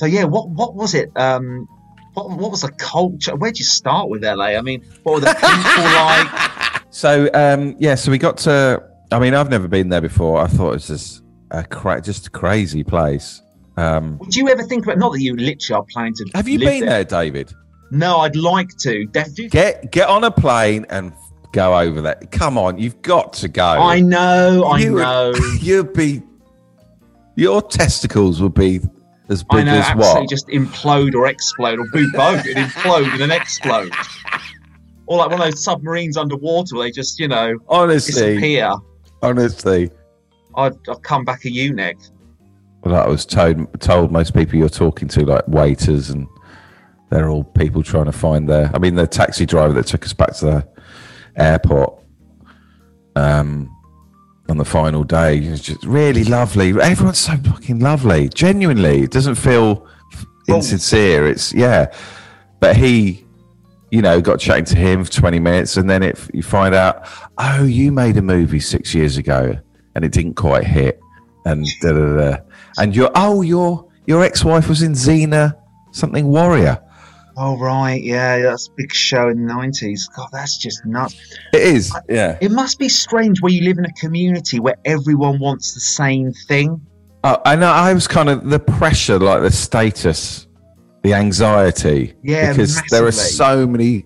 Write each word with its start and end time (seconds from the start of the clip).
So 0.00 0.06
yeah, 0.06 0.24
what 0.24 0.48
what 0.48 0.74
was 0.74 0.94
it? 0.94 1.12
Um, 1.14 1.68
what 2.14 2.30
what 2.30 2.50
was 2.50 2.62
the 2.62 2.72
culture? 2.72 3.36
Where'd 3.36 3.58
you 3.58 3.66
start 3.66 4.08
with 4.08 4.24
LA? 4.24 4.56
I 4.56 4.62
mean, 4.62 4.82
what 5.02 5.16
were 5.16 5.20
the 5.20 5.34
people 5.34 5.84
like? 5.84 6.82
So 6.88 7.28
um, 7.34 7.76
yeah, 7.78 7.96
so 7.96 8.10
we 8.10 8.16
got 8.16 8.38
to. 8.38 8.82
I 9.12 9.18
mean, 9.18 9.34
I've 9.34 9.50
never 9.50 9.68
been 9.68 9.90
there 9.90 10.00
before. 10.00 10.40
I 10.40 10.46
thought 10.46 10.70
it 10.70 10.72
was 10.76 10.86
just 10.86 11.22
a 11.50 11.62
cra- 11.64 12.00
just 12.00 12.28
a 12.28 12.30
crazy 12.30 12.82
place. 12.82 13.42
Um, 13.76 14.16
Would 14.20 14.34
you 14.34 14.48
ever 14.48 14.62
think 14.62 14.84
about? 14.86 14.96
Not 14.96 15.12
that 15.12 15.20
you 15.20 15.36
literally 15.36 15.78
are 15.80 15.84
planning 15.92 16.14
to. 16.14 16.30
have 16.34 16.48
you 16.48 16.58
been 16.58 16.86
there, 16.86 17.04
David? 17.04 17.52
No, 17.90 18.20
I'd 18.20 18.36
like 18.36 18.70
to. 18.78 19.04
Definitely. 19.04 19.48
Get 19.50 19.92
get 19.92 20.08
on 20.08 20.24
a 20.24 20.30
plane 20.30 20.86
and 20.88 21.12
go 21.52 21.78
over 21.78 22.00
there. 22.00 22.18
Come 22.30 22.56
on, 22.56 22.78
you've 22.78 23.02
got 23.02 23.34
to 23.34 23.48
go. 23.48 23.62
I 23.66 24.00
know, 24.00 24.64
I 24.64 24.78
You 24.78 24.94
would- 24.94 25.02
know. 25.02 25.34
You'd 25.60 25.92
be. 25.92 26.22
Your 27.36 27.60
testicles 27.60 28.40
would 28.40 28.54
be 28.54 28.80
as 29.30 29.44
I 29.50 29.56
big 29.56 29.66
know, 29.66 29.78
as 29.78 29.96
what? 29.96 30.28
just 30.28 30.48
implode 30.48 31.14
or 31.14 31.26
explode 31.28 31.78
or 31.78 31.86
do 31.92 32.10
both. 32.12 32.44
It 32.46 32.56
implode 32.56 33.10
and 33.12 33.20
then 33.20 33.30
explode. 33.30 33.92
Or 35.06 35.18
like 35.18 35.30
one 35.30 35.40
of 35.40 35.46
those 35.46 35.64
submarines 35.64 36.16
underwater 36.16 36.76
where 36.76 36.86
they 36.86 36.90
just, 36.90 37.18
you 37.18 37.28
know, 37.28 37.56
Honestly, 37.68 38.12
disappear. 38.34 38.72
honestly. 39.22 39.90
I'd, 40.56 40.74
I'd 40.88 41.02
come 41.02 41.24
back 41.24 41.44
a 41.44 41.50
eunuch. 41.50 41.96
Well, 42.82 42.96
I 42.96 43.06
was 43.06 43.24
told 43.24 43.80
told 43.80 44.10
most 44.10 44.34
people 44.34 44.56
you're 44.56 44.68
talking 44.68 45.06
to, 45.08 45.24
like 45.24 45.46
waiters, 45.48 46.10
and 46.10 46.26
they're 47.10 47.28
all 47.28 47.44
people 47.44 47.82
trying 47.82 48.06
to 48.06 48.12
find 48.12 48.48
their. 48.48 48.70
I 48.74 48.78
mean, 48.78 48.94
the 48.94 49.06
taxi 49.06 49.46
driver 49.46 49.72
that 49.74 49.86
took 49.86 50.04
us 50.04 50.12
back 50.12 50.34
to 50.36 50.44
the 50.44 50.68
airport 51.36 52.00
um, 53.16 53.70
on 54.50 54.56
the 54.56 54.64
final 54.64 55.04
day 55.04 55.38
It's 55.38 55.62
just 55.62 55.84
really 55.84 56.24
lovely. 56.24 56.68
Everyone's 56.68 57.18
so 57.18 57.36
fucking 57.36 57.80
lovely. 57.80 58.28
Genuinely, 58.28 59.02
it 59.02 59.10
doesn't 59.10 59.36
feel 59.36 59.86
insincere. 60.48 61.26
It's 61.28 61.52
yeah, 61.54 61.94
but 62.60 62.76
he. 62.76 63.26
You 63.92 64.02
know, 64.02 64.20
got 64.20 64.38
chatting 64.38 64.66
to 64.66 64.76
him 64.76 65.04
for 65.04 65.10
20 65.10 65.40
minutes, 65.40 65.76
and 65.76 65.90
then 65.90 66.04
it, 66.04 66.16
you 66.32 66.44
find 66.44 66.76
out, 66.76 67.08
oh, 67.38 67.64
you 67.64 67.90
made 67.90 68.16
a 68.18 68.22
movie 68.22 68.60
six 68.60 68.94
years 68.94 69.16
ago, 69.16 69.58
and 69.96 70.04
it 70.04 70.12
didn't 70.12 70.34
quite 70.34 70.62
hit, 70.62 71.00
and 71.44 71.66
da 71.82 71.90
da 71.90 72.16
da. 72.16 72.36
And 72.78 72.94
your 72.94 73.10
oh, 73.16 73.42
your 73.42 73.90
your 74.06 74.22
ex-wife 74.22 74.68
was 74.68 74.82
in 74.82 74.92
Xena 74.92 75.56
something 75.90 76.28
Warrior. 76.28 76.80
Oh, 77.42 77.56
right. 77.56 78.02
Yeah, 78.02 78.40
that's 78.40 78.68
a 78.68 78.72
big 78.72 78.92
show 78.92 79.30
in 79.30 79.46
the 79.46 79.50
90s. 79.50 80.00
God, 80.14 80.28
that's 80.30 80.58
just 80.58 80.84
nuts. 80.84 81.16
It 81.54 81.62
is, 81.62 81.90
yeah. 82.06 82.36
It 82.38 82.50
must 82.50 82.78
be 82.78 82.90
strange 82.90 83.40
where 83.40 83.50
you 83.50 83.62
live 83.62 83.78
in 83.78 83.86
a 83.86 83.92
community 83.94 84.60
where 84.60 84.76
everyone 84.84 85.40
wants 85.40 85.72
the 85.72 85.80
same 85.80 86.34
thing. 86.34 86.86
Oh, 87.24 87.40
I 87.46 87.56
know. 87.56 87.70
I 87.70 87.94
was 87.94 88.06
kind 88.06 88.28
of 88.28 88.50
the 88.50 88.58
pressure, 88.58 89.18
like 89.18 89.40
the 89.40 89.50
status, 89.50 90.48
the 91.02 91.14
anxiety. 91.14 92.12
Yeah, 92.22 92.52
because 92.52 92.82
there 92.90 93.06
are 93.06 93.12
so 93.12 93.66
many, 93.66 94.04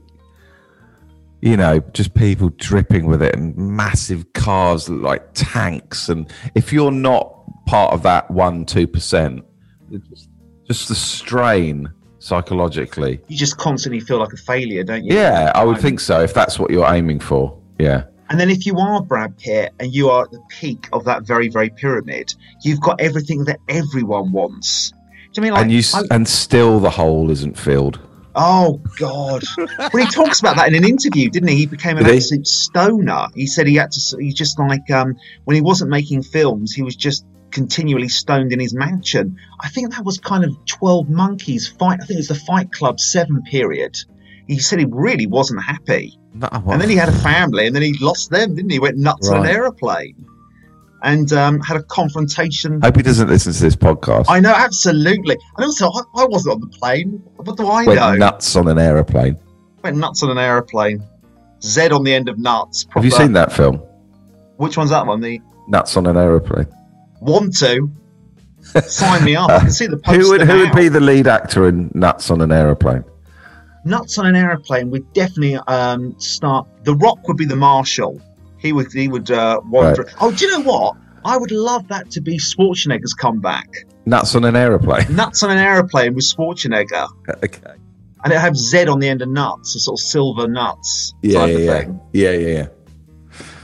you 1.43 1.57
know, 1.57 1.81
just 1.93 2.15
people 2.15 2.51
dripping 2.51 3.07
with 3.07 3.21
it, 3.21 3.35
and 3.35 3.57
massive 3.57 4.33
cars 4.35 4.89
like 4.89 5.29
tanks. 5.35 6.09
And 6.09 6.33
if 6.55 6.73
you're 6.73 6.93
not 6.93 7.35
part 7.67 7.95
of 7.95 8.05
that 8.05 8.31
one 8.31 8.65
two 8.65 8.87
percent, 8.87 9.45
just, 9.91 10.29
just 10.69 10.89
the 10.89 10.95
strain 10.95 11.93
psychologically. 12.25 13.21
You 13.29 13.37
just 13.37 13.57
constantly 13.59 14.01
feel 14.01 14.19
like 14.19 14.33
a 14.33 14.37
failure, 14.37 14.83
don't 14.85 15.05
you? 15.05 15.15
Yeah, 15.15 15.53
I 15.55 15.65
would 15.65 15.79
think 15.79 16.01
so. 16.01 16.21
If 16.21 16.35
that's 16.35 16.59
what 16.59 16.71
you're 16.71 16.91
aiming 16.93 17.21
for, 17.21 17.57
yeah. 17.79 18.05
And 18.31 18.41
then 18.41 18.49
if 18.51 18.65
you 18.67 18.79
are 18.79 19.03
Brad 19.03 19.37
Pitt 19.39 19.73
and 19.79 19.93
you 19.95 20.09
are 20.09 20.25
at 20.25 20.31
the 20.31 20.41
peak 20.49 20.89
of 20.93 21.05
that 21.05 21.25
very, 21.25 21.49
very 21.49 21.69
pyramid, 21.71 22.35
you've 22.63 22.81
got 22.81 23.01
everything 23.01 23.45
that 23.45 23.59
everyone 23.69 24.33
wants. 24.33 24.93
Do 25.33 25.41
you 25.41 25.43
mean 25.43 25.53
like? 25.53 25.63
and 25.63 25.73
you 25.73 25.81
s 25.81 25.95
I- 25.95 26.03
and 26.11 26.27
still 26.27 26.81
the 26.81 26.91
hole 26.91 27.31
isn't 27.31 27.57
filled. 27.59 27.99
oh 28.37 28.81
God! 28.99 29.43
well, 29.79 29.91
he 30.05 30.07
talks 30.07 30.41
about 30.41 30.57
that 30.57 30.69
in 30.69 30.75
an 30.75 30.85
interview, 30.85 31.29
didn't 31.31 31.49
he? 31.51 31.57
He 31.57 31.67
became 31.67 31.97
an 31.99 32.05
Did 32.05 32.13
he? 32.13 32.17
absolute 32.19 32.47
stoner. 32.47 33.27
He 33.35 33.47
said 33.47 33.67
he 33.67 33.75
had 33.77 33.91
to. 33.93 34.17
He 34.19 34.33
just 34.33 34.59
like 34.59 34.91
um, 34.91 35.15
when 35.45 35.55
he 35.55 35.61
wasn't 35.61 35.91
making 35.91 36.23
films, 36.23 36.73
he 36.73 36.83
was 36.83 36.97
just 36.97 37.25
continually 37.55 38.09
stoned 38.09 38.53
in 38.53 38.61
his 38.61 38.75
mansion. 38.75 39.39
I 39.61 39.69
think 39.71 39.95
that 39.95 40.05
was 40.05 40.19
kind 40.19 40.45
of 40.45 40.53
Twelve 40.67 41.09
Monkeys 41.09 41.67
fight. 41.67 42.01
I 42.03 42.05
think 42.05 42.19
it 42.19 42.29
was 42.29 42.29
the 42.29 42.35
Fight 42.35 42.71
Club 42.73 43.01
Seven 43.01 43.43
period. 43.45 43.97
He 44.47 44.59
said 44.59 44.79
he 44.79 44.85
really 44.85 45.27
wasn't 45.27 45.63
happy. 45.63 46.19
No, 46.35 46.49
And 46.53 46.81
then 46.81 46.91
he 46.91 46.97
had 46.97 47.09
a 47.09 47.13
family, 47.21 47.67
and 47.67 47.75
then 47.75 47.83
he 47.83 47.97
lost 47.99 48.31
them, 48.31 48.57
didn't 48.57 48.71
he? 48.71 48.79
Went 48.79 48.99
nuts 48.99 49.31
on 49.31 49.47
an 49.47 49.47
aeroplane, 49.47 50.27
and 51.03 51.33
um, 51.33 51.61
had 51.61 51.77
a 51.79 51.83
confrontation. 51.85 52.83
Hope 52.83 52.97
he 52.97 53.03
doesn't 53.03 53.29
listen 53.29 53.53
to 53.55 53.63
this 53.63 53.77
podcast. 53.77 54.27
I 54.29 54.41
know, 54.41 54.53
absolutely. 54.53 55.39
And 55.57 55.65
also, 55.65 55.89
I, 55.89 56.03
I 56.17 56.25
wasn't 56.27 56.57
on 56.57 56.61
the 56.61 56.77
plane. 56.79 57.23
What 57.37 57.57
do 57.57 57.67
I 57.69 57.87
Went 57.87 58.01
know? 58.01 58.15
nuts 58.17 58.55
on 58.57 58.69
an 58.69 58.79
aeroplane. 58.79 59.39
Went 59.83 59.97
nuts 59.97 60.23
on 60.23 60.31
an 60.31 60.39
aeroplane. 60.39 61.03
Z 61.63 61.89
on 61.91 62.03
the 62.05 62.13
end 62.13 62.29
of 62.29 62.39
nuts. 62.39 62.87
Have 62.91 63.05
you 63.05 63.11
seen 63.11 63.33
that 63.33 63.53
film? 63.53 63.77
Which 64.57 64.77
one's 64.77 64.91
that 64.91 65.07
one? 65.07 65.21
The 65.21 65.41
Nuts 65.69 65.97
on 65.97 66.07
an 66.07 66.17
aeroplane. 66.17 66.67
Want 67.25 67.57
to 67.59 67.91
sign 68.87 69.25
me 69.25 69.37
up. 69.37 69.51
I 69.51 69.61
can 69.61 69.71
see 69.71 69.87
the 69.87 69.97
poster 70.05 70.21
Who 70.21 70.31
would 70.31 70.43
who 70.43 70.59
would 70.61 70.73
be 70.73 70.89
the 70.89 71.01
lead 71.01 71.27
actor 71.27 71.69
in 71.69 71.91
Nuts 71.95 72.31
on 72.31 72.41
an 72.41 72.53
aeroplane? 72.53 73.05
nuts 73.85 74.17
on 74.19 74.27
an 74.27 74.35
aeroplane? 74.35 74.91
Would 74.91 75.13
definitely 75.13 75.57
um, 75.69 76.19
start. 76.19 76.67
The 76.85 76.95
Rock 76.95 77.27
would 77.29 77.37
be 77.37 77.45
the 77.45 77.57
marshal. 77.57 78.21
He 78.59 78.73
would. 78.73 78.93
He 78.93 79.09
would 79.09 79.31
uh, 79.31 79.61
wander. 79.65 80.09
Oh, 80.21 80.31
do 80.33 80.47
you 80.47 80.53
know 80.53 80.65
what? 80.65 80.97
I 81.25 81.37
would 81.37 81.51
love 81.53 81.89
that 81.89 82.11
to 82.13 82.21
be 82.21 82.39
Schwarzenegger's 82.39 83.15
comeback. 83.15 83.69
Nuts 84.07 84.35
on 84.35 84.45
an 84.45 84.57
aeroplane. 84.57 85.07
Nuts 85.15 85.43
on 85.43 85.51
an 85.51 85.59
airplane 85.59 86.15
with 86.15 86.25
Schwarzenegger, 86.25 87.09
okay. 87.43 87.75
and 88.25 88.33
it 88.33 88.39
have 88.39 88.57
Z 88.57 88.87
on 88.89 89.01
the 89.01 89.09
end 89.09 89.23
of 89.23 89.29
nuts, 89.29 89.75
a 89.75 89.81
sort 89.81 89.99
of 90.01 90.05
silver 90.05 90.47
nuts 90.49 91.15
Yeah, 91.23 91.39
type 91.41 91.49
yeah, 91.49 91.55
of 91.57 91.89
yeah, 92.13 92.31
yeah, 92.31 92.31
yeah, 92.31 92.49
yeah. 92.49 92.67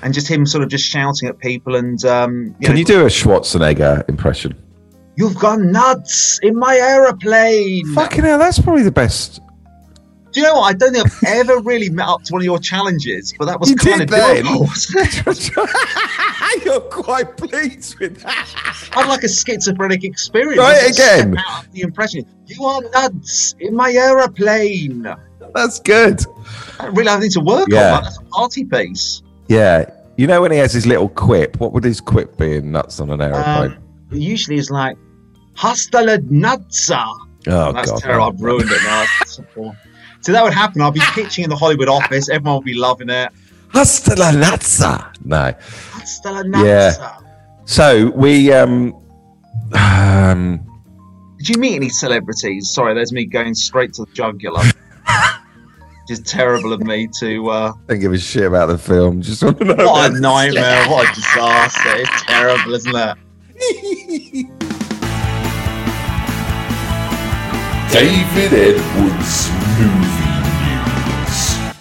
And 0.02 0.14
just 0.14 0.28
him 0.28 0.46
sort 0.46 0.62
of 0.64 0.70
just 0.70 0.84
shouting 0.84 1.28
at 1.28 1.38
people 1.38 1.76
and 1.76 2.04
um, 2.04 2.54
you 2.60 2.66
Can 2.66 2.74
know, 2.74 2.78
you 2.78 2.84
do 2.84 3.00
a 3.02 3.08
Schwarzenegger 3.08 4.08
impression? 4.08 4.54
You've 5.16 5.36
gone 5.38 5.70
nuts 5.70 6.38
in 6.42 6.56
my 6.56 6.76
aeroplane. 6.76 7.86
Fucking 7.94 8.24
hell, 8.24 8.38
that's 8.38 8.58
probably 8.58 8.82
the 8.82 8.90
best. 8.92 9.40
Do 10.32 10.40
you 10.40 10.46
know 10.46 10.54
what? 10.54 10.62
I 10.62 10.72
don't 10.74 10.94
think 10.94 11.06
I've 11.06 11.24
ever 11.48 11.58
really 11.60 11.90
met 11.90 12.06
up 12.06 12.22
to 12.22 12.32
one 12.32 12.40
of 12.40 12.44
your 12.44 12.60
challenges, 12.60 13.34
but 13.36 13.46
that 13.46 13.58
was 13.58 13.68
You 13.70 13.76
kind 13.76 14.02
of 14.02 14.08
then. 14.08 14.46
You're 16.64 16.80
quite 16.82 17.36
pleased 17.36 17.98
with 17.98 18.22
that. 18.22 18.90
I'd 18.94 19.08
like 19.08 19.24
a 19.24 19.28
schizophrenic 19.28 20.04
experience. 20.04 20.58
Right, 20.58 20.76
I 20.76 20.86
again. 20.86 21.32
step 21.32 21.44
out 21.48 21.66
of 21.66 21.72
The 21.72 21.80
impression. 21.82 22.24
You 22.46 22.64
are 22.64 22.80
nuts 22.92 23.56
in 23.58 23.74
my 23.74 23.90
aeroplane. 23.92 25.02
That's 25.54 25.80
good. 25.80 26.24
I 26.78 26.86
really 26.86 27.08
have 27.08 27.18
anything 27.20 27.32
to 27.32 27.40
work 27.40 27.66
Yeah. 27.68 27.96
on. 27.96 28.02
That. 28.02 28.02
That's 28.04 28.18
a 28.18 28.22
party 28.26 28.64
piece. 28.64 29.22
Yeah. 29.50 29.90
You 30.16 30.26
know 30.28 30.40
when 30.40 30.52
he 30.52 30.58
has 30.58 30.72
his 30.72 30.86
little 30.86 31.08
quip, 31.08 31.58
what 31.58 31.72
would 31.72 31.82
his 31.82 32.00
quip 32.00 32.36
be 32.38 32.56
in 32.56 32.70
Nuts 32.70 33.00
on 33.00 33.10
an 33.10 33.20
aeroplane? 33.20 33.72
Um, 33.72 33.82
usually 34.12 34.56
it's 34.58 34.70
like 34.70 34.96
hasta 35.54 36.00
la 36.00 36.16
nutza. 36.18 37.04
oh, 37.48 37.72
That's 37.72 37.90
God. 37.90 38.00
terrible. 38.00 38.26
I've 38.26 38.40
ruined 38.40 38.70
it 38.70 38.82
now. 38.84 39.04
so 40.20 40.32
that 40.32 40.44
would 40.44 40.52
happen. 40.52 40.80
I'll 40.82 40.92
be 40.92 41.00
pitching 41.14 41.44
in 41.44 41.50
the 41.50 41.56
Hollywood 41.56 41.88
office. 41.88 42.28
Everyone 42.28 42.54
will 42.54 42.62
be 42.62 42.74
loving 42.74 43.10
it. 43.10 43.32
Hasta 43.72 44.14
la 44.14 44.30
Nazza. 44.30 45.12
No. 45.24 45.52
Hasta 45.90 46.30
la 46.30 46.42
nutza. 46.42 46.64
Yeah. 46.64 47.18
So 47.64 48.10
we 48.10 48.52
um 48.52 48.94
um 49.74 50.60
Did 51.38 51.48
you 51.48 51.60
meet 51.60 51.74
any 51.74 51.88
celebrities? 51.88 52.70
Sorry, 52.70 52.94
there's 52.94 53.12
me 53.12 53.24
going 53.24 53.54
straight 53.54 53.94
to 53.94 54.04
the 54.04 54.12
jugular. 54.12 54.62
Just 56.10 56.26
terrible 56.26 56.72
of 56.72 56.80
me 56.80 57.06
to. 57.20 57.48
Uh, 57.50 57.72
don't 57.86 58.00
give 58.00 58.12
a 58.12 58.18
shit 58.18 58.42
about 58.42 58.66
the 58.66 58.76
film. 58.76 59.22
Just 59.22 59.44
want 59.44 59.58
to 59.58 59.64
know. 59.64 59.76
what 59.76 60.10
about 60.10 60.16
a 60.16 60.20
nightmare! 60.20 60.88
What 60.88 61.08
a 61.08 61.14
disaster! 61.14 61.98
It's 61.98 62.22
terrible, 62.24 62.74
isn't 62.74 62.96
it? 62.96 63.16
David 67.92 68.52
Edwards 68.52 69.50
Movie 69.78 70.26
news. 70.66 71.74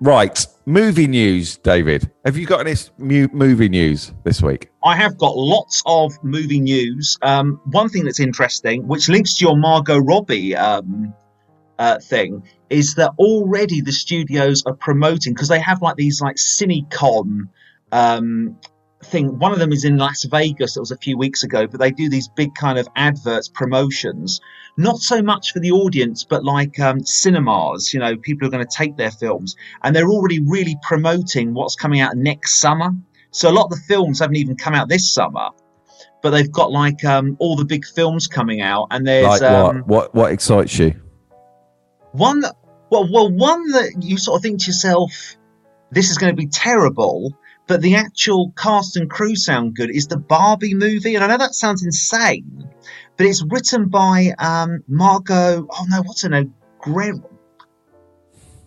right, 0.00 0.46
movie 0.64 1.06
news, 1.08 1.58
David. 1.58 2.10
Have 2.24 2.38
you 2.38 2.46
got 2.46 2.66
any 2.66 2.74
mu- 2.96 3.28
movie 3.34 3.68
news 3.68 4.14
this 4.24 4.40
week? 4.40 4.70
I 4.82 4.96
have 4.96 5.18
got 5.18 5.36
lots 5.36 5.82
of 5.84 6.14
movie 6.24 6.60
news. 6.60 7.18
Um, 7.20 7.60
one 7.66 7.90
thing 7.90 8.04
that's 8.04 8.18
interesting, 8.18 8.88
which 8.88 9.10
links 9.10 9.34
to 9.34 9.44
your 9.44 9.58
Margot 9.58 9.98
Robbie 9.98 10.56
um, 10.56 11.12
uh, 11.78 11.98
thing, 11.98 12.42
is 12.70 12.94
that 12.96 13.12
already 13.18 13.80
the 13.80 13.92
studios 13.92 14.62
are 14.66 14.74
promoting 14.74 15.32
because 15.32 15.48
they 15.48 15.60
have 15.60 15.82
like 15.82 15.96
these 15.96 16.20
like 16.20 16.36
CineCon 16.36 17.48
um, 17.92 18.58
thing. 19.04 19.38
One 19.38 19.52
of 19.52 19.58
them 19.58 19.72
is 19.72 19.84
in 19.84 19.96
Las 19.96 20.24
Vegas. 20.24 20.76
It 20.76 20.80
was 20.80 20.90
a 20.90 20.96
few 20.96 21.16
weeks 21.16 21.42
ago, 21.42 21.66
but 21.66 21.80
they 21.80 21.90
do 21.90 22.08
these 22.08 22.28
big 22.28 22.54
kind 22.54 22.78
of 22.78 22.88
adverts 22.96 23.48
promotions. 23.48 24.40
Not 24.76 24.98
so 24.98 25.22
much 25.22 25.52
for 25.52 25.60
the 25.60 25.72
audience, 25.72 26.24
but 26.24 26.44
like 26.44 26.78
um, 26.78 27.00
cinemas. 27.04 27.92
You 27.92 28.00
know, 28.00 28.16
people 28.16 28.46
are 28.46 28.50
going 28.50 28.66
to 28.66 28.76
take 28.76 28.96
their 28.96 29.10
films, 29.10 29.56
and 29.82 29.94
they're 29.94 30.10
already 30.10 30.40
really 30.40 30.76
promoting 30.82 31.54
what's 31.54 31.74
coming 31.74 32.00
out 32.00 32.16
next 32.16 32.56
summer. 32.56 32.90
So 33.30 33.50
a 33.50 33.52
lot 33.52 33.64
of 33.64 33.70
the 33.70 33.82
films 33.88 34.20
haven't 34.20 34.36
even 34.36 34.56
come 34.56 34.74
out 34.74 34.88
this 34.88 35.12
summer, 35.12 35.50
but 36.22 36.30
they've 36.30 36.50
got 36.50 36.70
like 36.70 37.04
um, 37.04 37.36
all 37.40 37.56
the 37.56 37.64
big 37.64 37.84
films 37.84 38.26
coming 38.26 38.60
out, 38.60 38.88
and 38.90 39.06
there's 39.06 39.26
like 39.26 39.42
um, 39.42 39.78
what? 39.78 39.86
What 39.86 40.14
what 40.14 40.32
excites 40.32 40.78
you? 40.78 40.94
One 42.18 42.40
that 42.40 42.54
well 42.90 43.08
well 43.12 43.30
one 43.30 43.70
that 43.72 44.02
you 44.02 44.18
sort 44.18 44.38
of 44.38 44.42
think 44.42 44.60
to 44.60 44.66
yourself 44.66 45.36
this 45.90 46.10
is 46.10 46.18
going 46.18 46.34
to 46.34 46.36
be 46.36 46.48
terrible 46.48 47.32
but 47.66 47.80
the 47.82 47.94
actual 47.94 48.52
cast 48.56 48.96
and 48.96 49.10
crew 49.10 49.36
sound 49.36 49.74
good 49.74 49.90
is 49.90 50.06
the 50.06 50.18
barbie 50.18 50.74
movie 50.74 51.14
and 51.14 51.24
i 51.24 51.26
know 51.26 51.38
that 51.38 51.54
sounds 51.54 51.84
insane 51.84 52.68
but 53.16 53.26
it's 53.26 53.44
written 53.50 53.88
by 53.88 54.32
um 54.38 54.82
margot 54.88 55.66
oh 55.70 55.86
no 55.88 56.02
what's 56.02 56.22
her 56.22 56.28
name 56.28 56.54
Gre- 56.80 57.20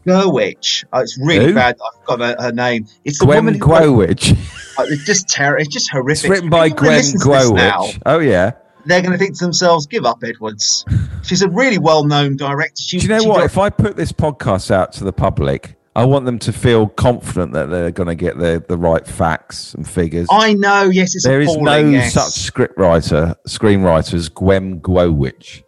Gerwich. 0.05 0.83
Oh, 0.91 0.99
it's 0.99 1.17
really 1.19 1.47
Who? 1.47 1.53
bad. 1.53 1.77
I've 1.79 2.05
got 2.05 2.19
her, 2.19 2.35
her 2.39 2.51
name. 2.51 2.87
It's 3.05 3.19
the 3.19 3.25
Gwen 3.25 3.45
woman. 3.45 3.59
Gwowich. 3.59 4.37
Oh, 4.77 4.85
it's 4.87 5.03
just 5.03 5.27
terror. 5.27 5.57
It's 5.57 5.67
just 5.67 5.91
horrific. 5.91 6.23
It's 6.23 6.29
written 6.29 6.49
by 6.49 6.69
Gwen 6.69 6.93
listens 6.93 7.23
to 7.23 7.29
this 7.29 7.51
now, 7.51 7.81
Gwowich. 7.81 8.01
Oh 8.05 8.19
yeah. 8.19 8.53
They're 8.85 9.01
going 9.01 9.11
to 9.13 9.17
think 9.17 9.37
to 9.37 9.43
themselves, 9.45 9.85
"Give 9.85 10.05
up, 10.05 10.23
Edwards." 10.23 10.85
She's 11.23 11.41
a 11.41 11.49
really 11.49 11.77
well-known 11.77 12.35
director. 12.37 12.81
She, 12.81 12.97
Do 12.97 13.03
you 13.07 13.09
know 13.09 13.23
what? 13.23 13.37
got- 13.37 13.45
If 13.45 13.57
I 13.57 13.69
put 13.69 13.95
this 13.95 14.11
podcast 14.11 14.71
out 14.71 14.91
to 14.93 15.03
the 15.03 15.13
public, 15.13 15.75
I 15.95 16.05
want 16.05 16.25
them 16.25 16.39
to 16.39 16.53
feel 16.53 16.87
confident 16.87 17.53
that 17.53 17.69
they're 17.69 17.91
going 17.91 18.07
to 18.07 18.15
get 18.15 18.37
the, 18.37 18.63
the 18.67 18.77
right 18.77 19.05
facts 19.05 19.73
and 19.73 19.87
figures. 19.87 20.27
I 20.31 20.53
know. 20.53 20.83
Yes, 20.83 21.15
it's 21.15 21.25
there 21.25 21.41
is 21.41 21.55
no 21.57 21.77
yes. 21.77 22.13
such 22.13 22.53
scriptwriter, 22.53 23.35
screenwriter 23.47 24.13
as 24.13 24.29
Gwen 24.29 24.79
Gwowich. 24.79 25.63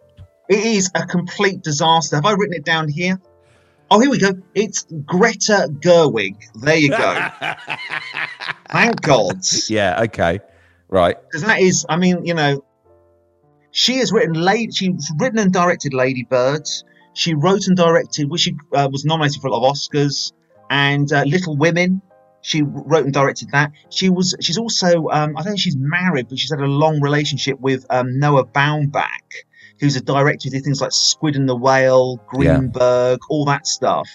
It 0.48 0.64
is 0.64 0.90
a 0.94 1.06
complete 1.06 1.62
disaster. 1.62 2.16
Have 2.16 2.24
I 2.24 2.32
written 2.32 2.54
it 2.54 2.64
down 2.64 2.88
here? 2.88 3.20
Oh, 3.90 4.00
here 4.00 4.10
we 4.10 4.18
go. 4.18 4.32
It's 4.54 4.86
Greta 5.04 5.68
Gerwig. 5.80 6.36
There 6.62 6.76
you 6.76 6.88
go. 6.88 7.28
Thank 8.70 9.02
God. 9.02 9.36
yeah. 9.68 10.02
Okay. 10.02 10.40
Right. 10.88 11.16
Because 11.22 11.42
that 11.44 11.60
is, 11.60 11.84
I 11.88 11.96
mean, 11.96 12.24
you 12.24 12.34
know, 12.34 12.64
she 13.74 13.98
has 13.98 14.12
written 14.12 14.34
late. 14.34 14.72
She's 14.72 15.12
written 15.18 15.40
and 15.40 15.52
directed 15.52 15.92
Lady 15.92 16.22
Birds. 16.22 16.84
She 17.12 17.34
wrote 17.34 17.66
and 17.66 17.76
directed, 17.76 18.30
which 18.30 18.42
she 18.42 18.56
uh, 18.72 18.88
was 18.90 19.04
nominated 19.04 19.42
for 19.42 19.48
a 19.48 19.52
lot 19.52 19.68
of 19.68 19.74
Oscars, 19.76 20.32
and 20.70 21.12
uh, 21.12 21.24
Little 21.26 21.56
Women. 21.56 22.00
She 22.40 22.62
wrote 22.62 23.04
and 23.04 23.12
directed 23.12 23.50
that. 23.50 23.72
She 23.90 24.10
was. 24.10 24.36
She's 24.40 24.58
also. 24.58 25.08
Um, 25.08 25.36
I 25.36 25.42
don't 25.42 25.52
think 25.52 25.60
she's 25.60 25.76
married, 25.76 26.28
but 26.28 26.38
she's 26.38 26.50
had 26.50 26.60
a 26.60 26.66
long 26.66 27.00
relationship 27.00 27.58
with 27.58 27.84
um, 27.90 28.18
Noah 28.20 28.46
Baumbach, 28.46 29.44
who's 29.80 29.96
a 29.96 30.00
director 30.00 30.48
who 30.48 30.50
did 30.50 30.62
things 30.62 30.80
like 30.80 30.92
Squid 30.92 31.34
and 31.34 31.48
the 31.48 31.56
Whale, 31.56 32.20
Yeah. 32.38 32.56
Greenberg, 32.58 33.18
all 33.28 33.44
that 33.46 33.66
stuff. 33.66 34.08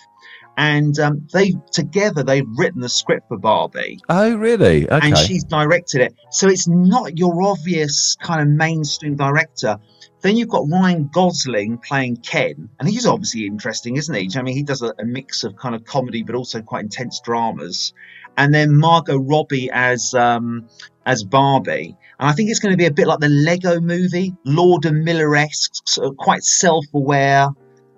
And 0.59 0.99
um, 0.99 1.25
they 1.31 1.53
together 1.71 2.21
they've 2.21 2.45
written 2.57 2.81
the 2.81 2.89
script 2.89 3.29
for 3.29 3.37
Barbie 3.37 3.97
Oh, 4.09 4.35
really? 4.35 4.89
Okay. 4.89 5.07
and 5.07 5.17
she's 5.17 5.45
directed 5.45 6.01
it. 6.01 6.13
So 6.31 6.49
it's 6.49 6.67
not 6.67 7.17
your 7.17 7.41
obvious 7.43 8.17
kind 8.21 8.41
of 8.41 8.49
mainstream 8.49 9.15
director. 9.15 9.77
Then 10.19 10.35
you've 10.35 10.49
got 10.49 10.67
Ryan 10.69 11.09
Gosling 11.13 11.77
playing 11.77 12.17
Ken, 12.17 12.67
and 12.77 12.89
he's 12.89 13.05
obviously 13.05 13.45
interesting, 13.45 13.95
isn't 13.95 14.13
he? 14.13 14.29
I 14.37 14.41
mean, 14.41 14.53
he 14.53 14.63
does 14.63 14.81
a, 14.81 14.93
a 14.99 15.05
mix 15.05 15.45
of 15.45 15.55
kind 15.55 15.75
of 15.75 15.85
comedy, 15.85 16.23
but 16.23 16.35
also 16.35 16.61
quite 16.61 16.83
intense 16.83 17.21
dramas. 17.23 17.93
And 18.35 18.53
then 18.53 18.75
Margot 18.75 19.17
Robbie 19.17 19.69
as 19.71 20.13
um, 20.13 20.67
as 21.05 21.23
Barbie, 21.23 21.95
and 22.19 22.29
I 22.29 22.33
think 22.33 22.49
it's 22.49 22.59
going 22.59 22.73
to 22.73 22.77
be 22.77 22.85
a 22.85 22.91
bit 22.91 23.07
like 23.07 23.19
the 23.19 23.29
Lego 23.29 23.79
Movie, 23.79 24.35
Lord 24.43 24.83
and 24.83 25.05
Miller-esque, 25.05 25.87
sort 25.87 26.09
of 26.09 26.17
quite 26.17 26.43
self-aware, 26.43 27.47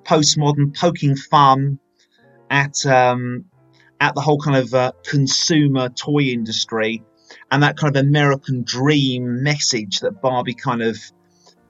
postmodern, 0.06 0.78
poking 0.78 1.16
fun 1.16 1.80
at 2.52 2.86
um, 2.86 3.46
at 4.00 4.14
the 4.14 4.22
whole 4.22 4.40
kind 4.40 4.58
of 4.58 4.74
uh, 4.74 4.92
consumer 5.04 5.90
toy 5.90 6.22
industry 6.22 7.04
and 7.50 7.64
that 7.64 7.78
kind 7.78 7.96
of 7.96 8.06
American 8.06 8.64
dream 8.64 9.42
message 9.42 10.00
that 10.02 10.22
Barbie 10.22 10.54
kind 10.54 10.82
of, 10.82 10.98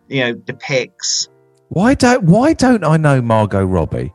you 0.10 0.22
know, 0.22 0.34
depicts. 0.34 1.30
Why 1.70 1.94
don't 1.94 2.24
Why 2.24 2.54
don't 2.54 2.84
I 2.84 2.98
know 2.98 3.22
Margot 3.22 3.64
Robbie? 3.64 4.12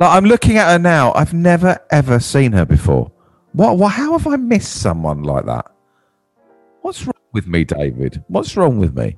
Like 0.00 0.10
I'm 0.10 0.24
looking 0.24 0.56
at 0.56 0.72
her 0.72 0.78
now. 0.78 1.12
I've 1.12 1.34
never 1.34 1.78
ever 1.90 2.18
seen 2.18 2.52
her 2.52 2.64
before. 2.64 3.12
What? 3.52 3.78
what 3.78 3.92
how 3.92 4.12
have 4.18 4.26
I 4.26 4.36
missed 4.36 4.80
someone 4.80 5.22
like 5.22 5.46
that? 5.46 5.70
What's 6.80 7.04
wrong 7.04 7.12
with 7.32 7.46
me, 7.46 7.64
David? 7.64 8.24
What's 8.28 8.56
wrong 8.56 8.78
with 8.78 8.96
me? 8.96 9.16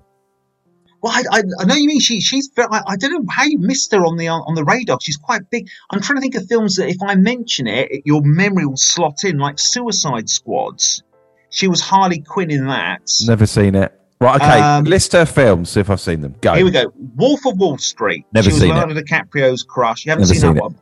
Well, 1.03 1.13
I, 1.13 1.23
I, 1.39 1.43
I 1.61 1.65
know 1.65 1.75
you 1.75 1.89
mean 1.89 1.99
she. 2.01 2.21
She's. 2.21 2.49
I, 2.57 2.83
I 2.87 2.97
don't 2.97 3.13
know 3.13 3.25
how 3.29 3.43
you 3.45 3.59
missed 3.59 3.91
her 3.93 4.05
on 4.07 4.17
the 4.17 4.29
on 4.29 4.55
the 4.55 4.65
radar. 4.65 4.99
She's 5.01 5.17
quite 5.17 5.49
big. 5.51 5.69
I'm 5.91 6.01
trying 6.01 6.19
to 6.19 6.21
think 6.21 6.37
of 6.37 6.47
films 6.47 6.77
that 6.77 6.89
if 6.89 6.97
I 7.03 7.17
mention 7.17 7.67
it, 7.67 7.91
it- 7.91 8.03
your 8.07 8.23
memory 8.23 8.67
will 8.67 8.77
slot 8.77 9.25
in, 9.25 9.39
like 9.39 9.59
Suicide 9.59 10.31
Squads. 10.31 11.03
She 11.51 11.67
was 11.69 11.81
Harley 11.81 12.21
Quinn 12.21 12.51
in 12.51 12.67
that. 12.69 13.03
Never 13.27 13.47
seen 13.47 13.75
it. 13.75 13.93
Right. 14.21 14.37
Okay. 14.37 14.61
Um, 14.61 14.85
list 14.85 15.13
her 15.13 15.27
films. 15.27 15.71
See 15.71 15.81
if 15.81 15.91
I've 15.91 16.01
seen 16.01 16.21
them. 16.21 16.37
Go. 16.41 16.55
Here 16.55 16.65
we 16.65 16.71
go. 16.71 16.93
Wolf 17.17 17.45
of 17.47 17.59
Wall 17.59 17.77
Street. 17.79 18.25
Never 18.33 18.45
she 18.45 18.53
was 18.53 18.61
seen 18.61 18.71
it. 18.71 18.75
Leonardo 18.75 19.01
DiCaprio's 19.01 19.65
crush. 19.65 20.07
You 20.07 20.11
haven't 20.11 20.23
Never 20.29 20.35
seen, 20.35 20.41
seen 20.41 20.55
that 20.55 20.59
it. 20.59 20.63
one. 20.63 20.79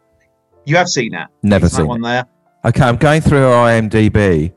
You 0.66 0.76
have 0.76 0.88
seen 0.88 1.12
that. 1.12 1.30
Never 1.42 1.64
Isn't 1.64 1.76
that 1.76 1.80
seen 1.82 1.88
one 1.88 2.02
there. 2.02 2.26
Okay, 2.66 2.82
I'm 2.82 2.96
going 2.98 3.22
through 3.22 3.38
her 3.38 3.46
IMDb. 3.52 4.52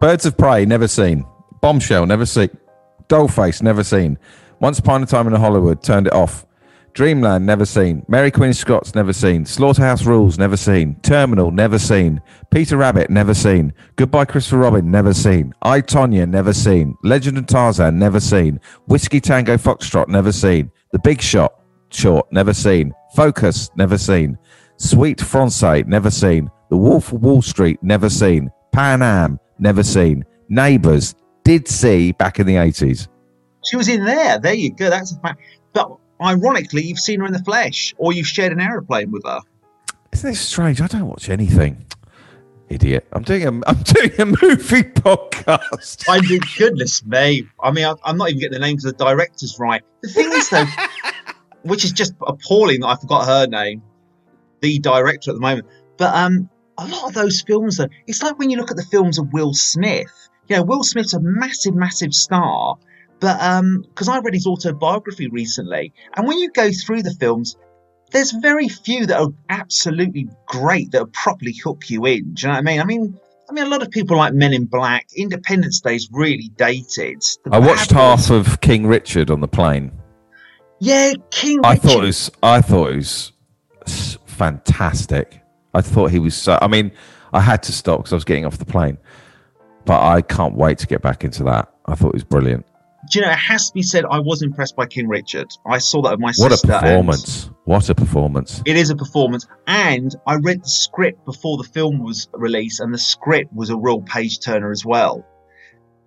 Birds 0.00 0.24
of 0.24 0.36
Prey, 0.38 0.64
never 0.64 0.86
seen. 0.88 1.26
Bombshell, 1.60 2.06
never 2.06 2.24
seen. 2.24 2.48
Dollface, 3.10 3.60
never 3.60 3.82
seen. 3.82 4.16
Once 4.60 4.78
Upon 4.78 5.02
a 5.02 5.06
Time 5.06 5.26
in 5.26 5.34
Hollywood, 5.34 5.82
turned 5.82 6.06
it 6.06 6.12
off. 6.12 6.46
Dreamland, 6.92 7.44
never 7.44 7.66
seen. 7.66 8.04
Mary 8.06 8.30
Queen 8.30 8.50
of 8.50 8.56
Scots, 8.56 8.94
never 8.94 9.12
seen. 9.12 9.44
Slaughterhouse 9.44 10.02
Rulez, 10.02 10.38
never 10.38 10.56
seen. 10.56 10.94
Terminal, 11.02 11.50
never 11.50 11.76
seen. 11.78 12.20
Peter 12.52 12.76
Rabbit, 12.76 13.10
never 13.10 13.34
seen. 13.34 13.72
Goodbye 13.96 14.26
Christopher 14.26 14.58
Robin, 14.58 14.90
never 14.90 15.12
seen. 15.12 15.52
I 15.62 15.80
Tonya, 15.80 16.28
never 16.28 16.52
seen. 16.52 16.96
Legend 17.02 17.38
of 17.38 17.46
Tarzan, 17.46 17.98
never 17.98 18.20
seen. 18.20 18.60
Whiskey 18.86 19.20
Tango 19.20 19.56
Foxtrot, 19.56 20.06
never 20.06 20.30
seen. 20.30 20.70
The 20.92 21.00
Big 21.00 21.20
Shot, 21.20 21.52
short, 21.90 22.32
never 22.32 22.54
seen. 22.54 22.92
Focus, 23.16 23.70
never 23.76 23.98
seen. 23.98 24.38
Suite 24.76 25.18
Française, 25.18 25.86
never 25.86 26.10
seen. 26.10 26.48
The 26.70 26.76
Wolf 26.76 27.12
of 27.12 27.22
Wall 27.22 27.42
Street, 27.42 27.82
never 27.82 28.08
seen. 28.08 28.50
Pan 28.72 29.02
Am, 29.02 29.40
never 29.58 29.82
seen. 29.82 30.24
Neighbours, 30.48 31.14
did 31.44 31.68
see 31.68 32.12
back 32.12 32.38
in 32.38 32.46
the 32.46 32.54
80s. 32.54 33.08
She 33.64 33.76
was 33.76 33.88
in 33.88 34.04
there. 34.04 34.38
There 34.38 34.54
you 34.54 34.72
go. 34.72 34.90
That's 34.90 35.12
a 35.12 35.20
fact. 35.20 35.40
But 35.72 35.96
ironically, 36.20 36.82
you've 36.82 36.98
seen 36.98 37.20
her 37.20 37.26
in 37.26 37.32
the 37.32 37.42
flesh, 37.42 37.94
or 37.98 38.12
you've 38.12 38.26
shared 38.26 38.52
an 38.52 38.60
aeroplane 38.60 39.10
with 39.10 39.24
her. 39.24 39.40
Isn't 40.12 40.30
this 40.30 40.40
strange? 40.40 40.80
I 40.80 40.86
don't 40.86 41.06
watch 41.06 41.28
anything. 41.28 41.84
Idiot. 42.68 43.06
I'm 43.12 43.22
doing 43.22 43.42
a, 43.42 43.68
I'm 43.68 43.82
doing 43.82 44.12
a 44.20 44.26
movie 44.26 44.82
podcast. 44.84 46.04
I 46.08 46.20
mean, 46.20 46.40
goodness 46.56 47.04
me. 47.04 47.46
I 47.60 47.70
mean, 47.72 47.84
I, 47.84 47.94
I'm 48.04 48.16
not 48.16 48.28
even 48.28 48.40
getting 48.40 48.60
the 48.60 48.66
names 48.66 48.84
of 48.84 48.96
the 48.96 49.04
directors 49.04 49.58
right. 49.58 49.82
The 50.02 50.08
thing 50.08 50.30
is, 50.32 50.48
though, 50.50 50.66
which 51.62 51.84
is 51.84 51.92
just 51.92 52.14
appalling 52.26 52.80
that 52.80 52.86
I 52.86 52.96
forgot 52.96 53.26
her 53.26 53.46
name, 53.48 53.82
the 54.60 54.78
director 54.78 55.32
at 55.32 55.34
the 55.34 55.40
moment. 55.40 55.66
But 55.96 56.14
um, 56.14 56.48
a 56.78 56.86
lot 56.86 57.08
of 57.08 57.14
those 57.14 57.40
films, 57.42 57.76
though, 57.76 57.88
it's 58.06 58.22
like 58.22 58.38
when 58.38 58.50
you 58.50 58.56
look 58.56 58.70
at 58.70 58.76
the 58.76 58.86
films 58.90 59.18
of 59.18 59.32
Will 59.32 59.52
Smith. 59.52 60.28
You 60.50 60.56
know, 60.56 60.62
Will 60.64 60.82
Smith's 60.82 61.14
a 61.14 61.20
massive, 61.20 61.74
massive 61.74 62.12
star. 62.12 62.76
But 63.20 63.40
um, 63.40 63.82
because 63.88 64.08
I 64.08 64.18
read 64.18 64.34
his 64.34 64.46
autobiography 64.46 65.28
recently, 65.28 65.92
and 66.14 66.26
when 66.26 66.38
you 66.38 66.50
go 66.50 66.72
through 66.72 67.02
the 67.02 67.14
films, 67.14 67.56
there's 68.10 68.32
very 68.32 68.68
few 68.68 69.06
that 69.06 69.20
are 69.20 69.32
absolutely 69.48 70.28
great 70.46 70.90
that 70.90 70.98
will 70.98 71.10
properly 71.12 71.54
hook 71.62 71.88
you 71.88 72.04
in. 72.06 72.34
Do 72.34 72.42
you 72.42 72.48
know 72.48 72.54
what 72.54 72.58
I 72.58 72.62
mean? 72.62 72.80
I 72.80 72.84
mean, 72.84 73.20
I 73.48 73.52
mean, 73.52 73.64
a 73.64 73.68
lot 73.68 73.82
of 73.82 73.90
people 73.90 74.16
like 74.16 74.34
Men 74.34 74.52
in 74.52 74.64
Black. 74.64 75.06
Independence 75.16 75.80
Day's 75.80 76.08
really 76.10 76.50
dated. 76.56 77.22
The 77.44 77.50
I 77.52 77.58
watched 77.58 77.90
half 77.90 78.30
of 78.30 78.60
King 78.60 78.86
Richard 78.86 79.30
on 79.30 79.40
the 79.40 79.48
plane. 79.48 79.92
Yeah, 80.80 81.12
King. 81.30 81.60
I 81.62 81.74
Richard. 81.74 81.82
thought 81.82 82.02
it 82.02 82.06
was 82.06 82.30
I 82.42 82.60
thought 82.60 82.90
it 82.90 82.96
was 82.96 83.32
fantastic. 84.26 85.40
I 85.74 85.80
thought 85.82 86.10
he 86.10 86.18
was 86.18 86.34
so 86.34 86.58
I 86.60 86.66
mean, 86.66 86.90
I 87.32 87.40
had 87.40 87.62
to 87.64 87.72
stop 87.72 88.00
because 88.00 88.12
I 88.12 88.16
was 88.16 88.24
getting 88.24 88.46
off 88.46 88.58
the 88.58 88.64
plane. 88.64 88.98
But 89.84 90.00
I 90.02 90.22
can't 90.22 90.54
wait 90.54 90.78
to 90.78 90.86
get 90.86 91.02
back 91.02 91.24
into 91.24 91.42
that. 91.44 91.72
I 91.86 91.94
thought 91.94 92.08
it 92.08 92.14
was 92.14 92.24
brilliant. 92.24 92.66
Do 93.10 93.18
you 93.18 93.24
know? 93.24 93.30
It 93.32 93.38
has 93.38 93.68
to 93.68 93.72
be 93.74 93.82
said. 93.82 94.04
I 94.04 94.18
was 94.18 94.42
impressed 94.42 94.76
by 94.76 94.84
King 94.86 95.08
Richard. 95.08 95.48
I 95.66 95.78
saw 95.78 96.02
that 96.02 96.10
with 96.12 96.20
my 96.20 96.32
What 96.36 96.52
a 96.52 96.56
sister. 96.56 96.72
and- 96.72 96.82
performance. 96.82 97.50
What 97.64 97.88
a 97.88 97.94
performance! 97.94 98.62
It 98.66 98.76
is 98.76 98.90
a 98.90 98.96
performance, 98.96 99.46
and 99.66 100.14
I 100.26 100.34
read 100.34 100.62
the 100.62 100.68
script 100.68 101.24
before 101.24 101.56
the 101.56 101.62
film 101.64 102.02
was 102.02 102.28
released, 102.34 102.80
and 102.80 102.92
the 102.92 102.98
script 102.98 103.52
was 103.54 103.70
a 103.70 103.76
real 103.76 104.02
page 104.02 104.40
turner 104.40 104.70
as 104.70 104.84
well. 104.84 105.24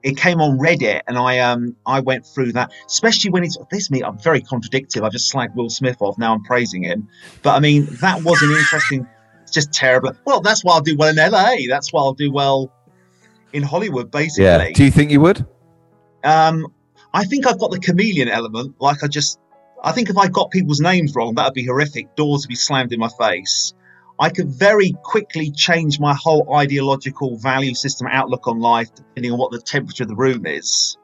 It 0.03 0.17
came 0.17 0.41
on 0.41 0.59
Reddit, 0.59 1.01
and 1.07 1.17
I 1.17 1.39
um 1.39 1.75
I 1.85 2.01
went 2.01 2.25
through 2.27 2.51
that, 2.53 2.71
especially 2.87 3.31
when 3.31 3.43
it's 3.43 3.57
this 3.71 3.89
me. 3.89 4.03
I'm 4.03 4.19
very 4.19 4.41
contradictive. 4.41 5.03
I 5.03 5.09
just 5.09 5.33
slagged 5.33 5.55
Will 5.55 5.69
Smith 5.69 5.97
off. 6.01 6.17
Now 6.17 6.33
I'm 6.33 6.43
praising 6.43 6.83
him, 6.83 7.07
but 7.41 7.55
I 7.55 7.59
mean 7.59 7.87
that 8.01 8.21
was 8.23 8.41
an 8.43 8.51
interesting. 8.51 9.07
It's 9.43 9.51
just 9.53 9.71
terrible. 9.73 10.11
Well, 10.25 10.41
that's 10.41 10.63
why 10.63 10.73
I'll 10.73 10.81
do 10.81 10.95
well 10.97 11.09
in 11.09 11.15
LA. 11.15 11.55
That's 11.69 11.91
why 11.93 12.01
I'll 12.01 12.13
do 12.13 12.31
well 12.31 12.71
in 13.53 13.63
Hollywood, 13.63 14.11
basically. 14.11 14.45
Yeah. 14.45 14.71
Do 14.71 14.83
you 14.83 14.91
think 14.91 15.11
you 15.11 15.21
would? 15.21 15.45
Um, 16.23 16.67
I 17.13 17.23
think 17.25 17.45
I've 17.47 17.59
got 17.59 17.71
the 17.71 17.79
chameleon 17.79 18.27
element. 18.27 18.75
Like 18.79 19.03
I 19.03 19.07
just, 19.07 19.39
I 19.83 19.91
think 19.91 20.09
if 20.09 20.17
I 20.17 20.27
got 20.27 20.51
people's 20.51 20.79
names 20.81 21.15
wrong, 21.15 21.35
that 21.35 21.45
would 21.45 21.53
be 21.53 21.65
horrific. 21.65 22.15
Doors 22.15 22.43
would 22.43 22.49
be 22.49 22.55
slammed 22.55 22.91
in 22.91 22.99
my 22.99 23.09
face. 23.19 23.73
I 24.19 24.29
could 24.29 24.49
very 24.49 24.93
quickly 25.03 25.51
change 25.51 25.99
my 25.99 26.13
whole 26.13 26.55
ideological 26.55 27.37
value 27.37 27.73
system 27.73 28.07
outlook 28.11 28.47
on 28.47 28.59
life 28.59 28.93
depending 28.93 29.31
on 29.31 29.39
what 29.39 29.51
the 29.51 29.59
temperature 29.59 30.03
of 30.03 30.09
the 30.09 30.15
room 30.15 30.45
is. 30.45 30.97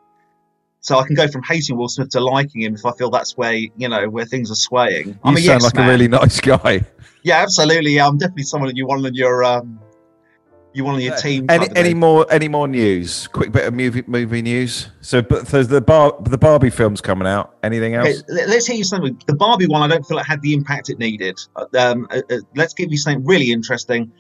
So 0.82 0.98
I 0.98 1.06
can 1.06 1.16
go 1.16 1.28
from 1.28 1.44
hating 1.44 1.76
Will 1.76 1.90
Smith 1.90 2.10
to 2.12 2.22
liking 2.22 2.62
him 2.62 2.76
if 2.76 2.86
I 2.86 2.94
feel 2.94 3.10
that's 3.10 3.36
where 3.36 3.54
you 3.54 3.90
know 3.90 4.08
where 4.10 4.26
things 4.26 4.50
are 4.50 4.56
swaying. 4.56 5.08
You 5.08 5.20
I'm 5.24 5.36
sound 5.36 5.46
yes 5.46 5.64
like 5.64 5.76
man. 5.76 5.90
a 5.90 5.92
really 5.92 6.08
nice 6.20 6.40
guy. 6.40 6.82
yeah, 7.24 7.38
absolutely. 7.38 8.00
I'm 8.00 8.18
definitely 8.18 8.44
someone 8.44 8.70
that 8.70 8.78
you 8.78 8.88
want 8.88 9.06
on 9.06 9.14
your 9.14 9.44
um, 9.44 9.80
you 10.74 10.84
want 10.84 10.96
on 10.96 11.02
your 11.02 11.16
team. 11.16 11.46
Any 11.50 11.68
any 11.76 11.94
more 11.94 12.26
any 12.30 12.48
more 12.48 12.68
news? 12.68 13.28
Quick 13.28 13.52
bit 13.52 13.66
of 13.66 13.74
movie 13.74 14.04
movie 14.08 14.42
news. 14.42 14.90
So, 15.02 15.22
but 15.22 15.48
there's 15.48 15.68
the 15.68 15.82
bar 15.82 16.16
the 16.22 16.38
Barbie 16.38 16.70
film's 16.70 17.02
coming 17.02 17.28
out. 17.28 17.56
Anything 17.64 17.96
else? 17.96 18.08
Okay, 18.08 18.18
let- 18.30 18.50
let's 18.50 18.68
hear 18.68 18.76
you 18.76 18.84
something. 18.84 19.20
The 19.26 19.36
Barbie 19.36 19.68
one, 19.68 19.82
I 19.82 19.88
don't 19.94 20.06
feel 20.06 20.20
it 20.20 20.26
had 20.26 20.42
the 20.42 20.54
impact 20.54 20.90
it 20.90 21.00
needed. 21.00 21.40
Um, 21.78 22.08
uh, 22.12 22.22
uh, 22.30 22.38
let's 22.56 22.74
give 22.74 22.92
you 22.92 22.98
something 22.98 23.26
really 23.26 23.52
interesting. 23.52 24.12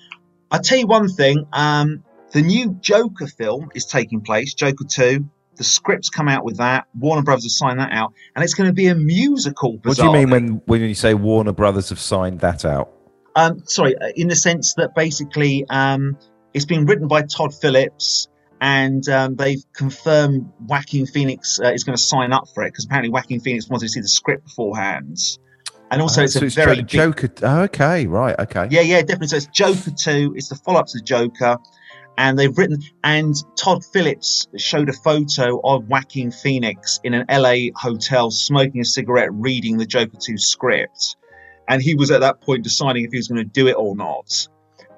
I'll 0.51 0.61
tell 0.61 0.77
you 0.77 0.87
one 0.87 1.07
thing. 1.09 1.45
Um, 1.53 2.03
the 2.31 2.41
new 2.41 2.77
Joker 2.81 3.27
film 3.27 3.69
is 3.75 3.85
taking 3.85 4.21
place, 4.21 4.53
Joker 4.53 4.85
2. 4.87 5.25
The 5.55 5.63
script's 5.63 6.09
come 6.09 6.29
out 6.29 6.45
with 6.45 6.57
that. 6.57 6.85
Warner 6.97 7.21
Brothers 7.21 7.43
have 7.43 7.51
signed 7.51 7.79
that 7.79 7.91
out. 7.91 8.13
And 8.35 8.43
it's 8.43 8.53
going 8.53 8.69
to 8.69 8.73
be 8.73 8.87
a 8.87 8.95
musical. 8.95 9.77
What 9.83 9.97
do 9.97 10.03
you 10.03 10.13
mean 10.13 10.27
bizarrely. 10.27 10.31
when 10.31 10.61
when 10.65 10.81
you 10.81 10.95
say 10.95 11.13
Warner 11.13 11.51
Brothers 11.51 11.89
have 11.89 11.99
signed 11.99 12.39
that 12.39 12.65
out? 12.65 12.91
Um, 13.35 13.61
sorry, 13.65 13.97
uh, 13.97 14.09
in 14.15 14.27
the 14.27 14.35
sense 14.35 14.73
that 14.77 14.95
basically 14.95 15.65
um, 15.69 16.17
it's 16.53 16.65
been 16.65 16.85
written 16.85 17.07
by 17.07 17.21
Todd 17.23 17.53
Phillips, 17.53 18.27
and 18.61 19.07
um, 19.09 19.35
they've 19.35 19.63
confirmed 19.73 20.51
Joaquin 20.67 21.05
Phoenix 21.05 21.59
uh, 21.63 21.71
is 21.71 21.83
going 21.83 21.95
to 21.95 22.01
sign 22.01 22.33
up 22.33 22.45
for 22.53 22.63
it 22.63 22.69
because 22.69 22.85
apparently 22.85 23.09
Joaquin 23.09 23.39
Phoenix 23.39 23.69
wanted 23.69 23.85
to 23.85 23.89
see 23.89 24.01
the 24.01 24.07
script 24.07 24.45
beforehand. 24.45 25.17
And 25.91 26.01
also, 26.01 26.21
Oh, 26.21 26.23
it's 26.25 26.33
so 26.33 26.45
a 26.45 26.49
very 26.49 26.75
Jo- 26.77 26.81
big, 26.81 26.87
Joker. 26.89 27.29
Oh, 27.43 27.61
okay, 27.61 28.05
right, 28.05 28.37
okay. 28.39 28.67
yeah, 28.69 28.81
yeah, 28.81 29.01
definitely. 29.01 29.27
So 29.27 29.37
it's 29.37 29.47
Joker 29.47 29.91
two. 29.91 30.33
It's 30.35 30.49
the 30.49 30.55
follow 30.55 30.79
up 30.79 30.87
to 30.87 31.01
Joker, 31.01 31.57
and 32.17 32.37
they've 32.37 32.55
written. 32.55 32.79
And 33.03 33.33
Todd 33.55 33.83
Phillips 33.85 34.47
showed 34.57 34.89
a 34.89 34.93
photo 34.93 35.59
of 35.63 35.87
Joaquin 35.87 36.31
Phoenix 36.31 36.99
in 37.03 37.13
an 37.15 37.25
LA 37.29 37.71
hotel 37.75 38.29
smoking 38.29 38.81
a 38.81 38.85
cigarette, 38.85 39.29
reading 39.33 39.77
the 39.77 39.85
Joker 39.85 40.17
two 40.19 40.37
script, 40.37 41.15
and 41.67 41.81
he 41.81 41.95
was 41.95 42.11
at 42.11 42.21
that 42.21 42.41
point 42.41 42.63
deciding 42.63 43.03
if 43.05 43.11
he 43.11 43.17
was 43.17 43.27
going 43.27 43.43
to 43.43 43.49
do 43.51 43.67
it 43.67 43.75
or 43.75 43.95
not. 43.95 44.47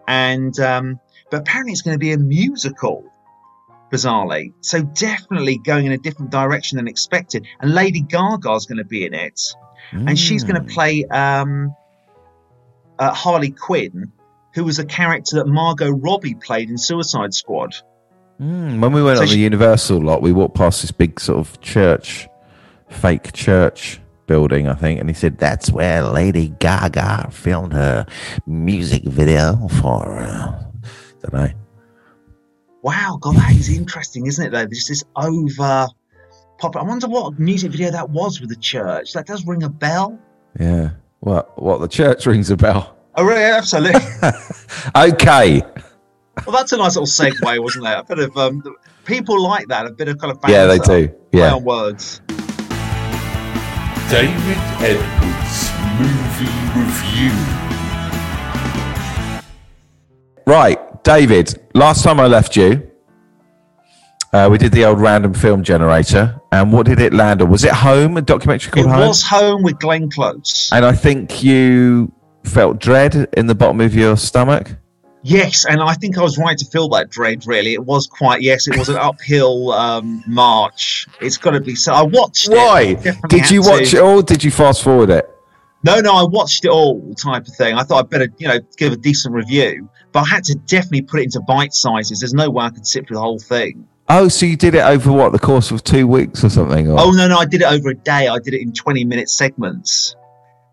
And 0.09 0.59
um, 0.59 0.99
but 1.31 1.39
apparently 1.41 1.71
it's 1.71 1.81
going 1.81 1.95
to 1.95 1.99
be 1.99 2.11
a 2.11 2.17
musical. 2.17 3.03
Bizarrely, 3.91 4.53
so 4.61 4.83
definitely 4.83 5.57
going 5.57 5.85
in 5.85 5.91
a 5.91 5.97
different 5.97 6.31
direction 6.31 6.77
than 6.77 6.87
expected. 6.87 7.45
And 7.59 7.73
Lady 7.73 7.99
Gaga's 8.01 8.65
going 8.65 8.77
to 8.77 8.85
be 8.85 9.05
in 9.05 9.13
it 9.13 9.41
and 9.91 10.17
she's 10.17 10.45
going 10.45 10.61
Mm. 10.61 10.67
to 10.67 10.73
play 10.73 11.03
um, 11.05 11.75
uh, 12.99 13.13
Harley 13.13 13.51
Quinn, 13.51 14.13
who 14.53 14.63
was 14.63 14.79
a 14.79 14.85
character 14.85 15.35
that 15.37 15.47
Margot 15.47 15.89
Robbie 15.89 16.35
played 16.35 16.69
in 16.69 16.77
Suicide 16.77 17.33
Squad. 17.33 17.75
Mm, 18.39 18.79
when 18.79 18.93
we 18.93 19.03
went 19.03 19.17
So 19.17 19.23
on 19.23 19.29
the 19.29 19.37
Universal 19.37 19.99
lot, 20.01 20.21
we 20.21 20.31
walked 20.31 20.55
past 20.55 20.81
this 20.83 20.91
big 20.91 21.19
sort 21.19 21.39
of 21.39 21.59
church, 21.59 22.29
fake 22.89 23.33
church 23.33 23.99
building, 24.25 24.69
I 24.69 24.73
think, 24.75 25.01
and 25.01 25.09
he 25.09 25.13
said 25.13 25.37
that's 25.37 25.69
where 25.69 26.01
Lady 26.01 26.53
Gaga 26.59 27.27
filmed 27.31 27.73
her 27.73 28.05
music 28.47 29.03
video 29.03 29.67
for. 29.81 30.17
Uh, 30.19 30.63
don't 31.21 31.33
know. 31.33 31.49
Wow, 32.83 33.17
God, 33.21 33.35
that 33.35 33.51
is 33.51 33.69
interesting, 33.69 34.25
isn't 34.25 34.45
it? 34.45 34.49
Though 34.51 34.65
this 34.65 34.89
is 34.89 35.03
over. 35.15 35.87
Pop. 36.57 36.75
I 36.75 36.83
wonder 36.83 37.07
what 37.07 37.37
music 37.39 37.71
video 37.71 37.91
that 37.91 38.09
was 38.09 38.39
with 38.41 38.49
the 38.49 38.55
church. 38.55 39.13
That 39.13 39.27
does 39.27 39.45
ring 39.45 39.63
a 39.63 39.69
bell. 39.69 40.19
Yeah. 40.59 40.91
What? 41.19 41.61
What? 41.61 41.79
The 41.79 41.87
church 41.87 42.25
rings 42.25 42.49
a 42.49 42.57
bell. 42.57 42.97
Oh, 43.15 43.23
really? 43.23 43.41
Absolutely. 43.43 44.01
Okay. 44.95 45.61
well, 46.47 46.55
that's 46.55 46.71
a 46.71 46.77
nice 46.77 46.95
little 46.95 47.05
segue, 47.05 47.61
wasn't 47.61 47.85
it? 47.85 47.97
A 47.97 48.03
bit 48.03 48.19
of 48.19 48.35
um, 48.37 48.63
people 49.05 49.39
like 49.41 49.67
that. 49.67 49.85
A 49.85 49.91
bit 49.91 50.07
of 50.07 50.17
kind 50.17 50.31
of 50.31 50.39
Yeah, 50.49 50.65
they 50.65 50.79
do. 50.79 51.13
Yeah. 51.31 51.53
on 51.53 51.63
words. 51.63 52.19
David 54.09 54.57
Edwards 54.81 55.71
Movie 55.99 56.51
Review. 56.79 57.31
Right, 60.47 60.79
David. 61.03 61.59
Last 61.73 62.03
time 62.03 62.19
I 62.19 62.27
left 62.27 62.55
you, 62.55 62.87
uh, 64.33 64.47
we 64.51 64.57
did 64.57 64.71
the 64.71 64.85
old 64.85 64.99
random 64.99 65.33
film 65.33 65.63
generator, 65.63 66.39
and 66.51 66.71
what 66.71 66.85
did 66.85 66.99
it 66.99 67.13
land 67.13 67.41
on? 67.41 67.49
Was 67.49 67.63
it 67.63 67.71
Home? 67.73 68.17
A 68.17 68.21
documentary 68.21 68.69
It 68.69 68.73
called 68.83 68.87
Home? 68.95 69.07
was 69.07 69.23
home 69.23 69.63
with 69.63 69.79
Glenn 69.79 70.09
Close. 70.09 70.69
And 70.71 70.85
I 70.85 70.93
think 70.93 71.43
you 71.43 72.11
felt 72.43 72.79
dread 72.79 73.27
in 73.35 73.47
the 73.47 73.55
bottom 73.55 73.81
of 73.81 73.93
your 73.93 74.15
stomach. 74.17 74.71
Yes, 75.23 75.65
and 75.65 75.81
I 75.81 75.93
think 75.93 76.17
I 76.17 76.23
was 76.23 76.39
right 76.39 76.57
to 76.57 76.65
feel 76.65 76.89
that 76.89 77.09
dread. 77.11 77.45
Really, 77.45 77.73
it 77.73 77.85
was 77.85 78.07
quite. 78.07 78.41
Yes, 78.41 78.67
it 78.67 78.75
was 78.77 78.89
an 78.89 78.97
uphill 78.97 79.71
um, 79.71 80.23
march. 80.25 81.07
It's 81.19 81.37
got 81.37 81.51
to 81.51 81.59
be. 81.59 81.75
So 81.75 81.93
I 81.93 82.01
watched. 82.01 82.47
it. 82.49 82.55
Why? 82.55 82.95
Did 83.27 83.51
you 83.51 83.61
watch 83.61 83.91
to. 83.91 83.97
it 83.97 84.01
all? 84.01 84.21
Did 84.23 84.43
you 84.43 84.49
fast 84.49 84.81
forward 84.83 85.11
it? 85.11 85.29
No, 85.83 85.99
no, 85.99 86.13
I 86.13 86.23
watched 86.23 86.65
it 86.65 86.69
all, 86.69 87.13
type 87.15 87.47
of 87.47 87.55
thing. 87.55 87.75
I 87.75 87.83
thought 87.83 88.05
I'd 88.05 88.09
better, 88.09 88.27
you 88.37 88.47
know, 88.47 88.59
give 88.77 88.93
a 88.93 88.97
decent 88.97 89.33
review, 89.33 89.89
but 90.11 90.21
I 90.21 90.27
had 90.27 90.43
to 90.45 90.55
definitely 90.55 91.01
put 91.03 91.21
it 91.21 91.23
into 91.23 91.41
bite 91.41 91.73
sizes. 91.73 92.19
There's 92.19 92.33
no 92.33 92.49
way 92.49 92.65
I 92.65 92.69
could 92.69 92.85
sit 92.85 93.07
through 93.07 93.15
the 93.15 93.21
whole 93.21 93.39
thing. 93.39 93.87
Oh, 94.07 94.27
so 94.27 94.45
you 94.45 94.57
did 94.57 94.75
it 94.75 94.83
over 94.83 95.11
what 95.11 95.31
the 95.31 95.39
course 95.39 95.71
of 95.71 95.83
two 95.83 96.05
weeks 96.05 96.43
or 96.43 96.49
something? 96.49 96.89
Or? 96.89 96.99
Oh 96.99 97.11
no, 97.11 97.27
no, 97.27 97.37
I 97.37 97.45
did 97.45 97.61
it 97.61 97.67
over 97.67 97.89
a 97.89 97.95
day. 97.95 98.27
I 98.27 98.37
did 98.39 98.53
it 98.53 98.61
in 98.61 98.73
20 98.73 99.05
minute 99.05 99.29
segments, 99.29 100.15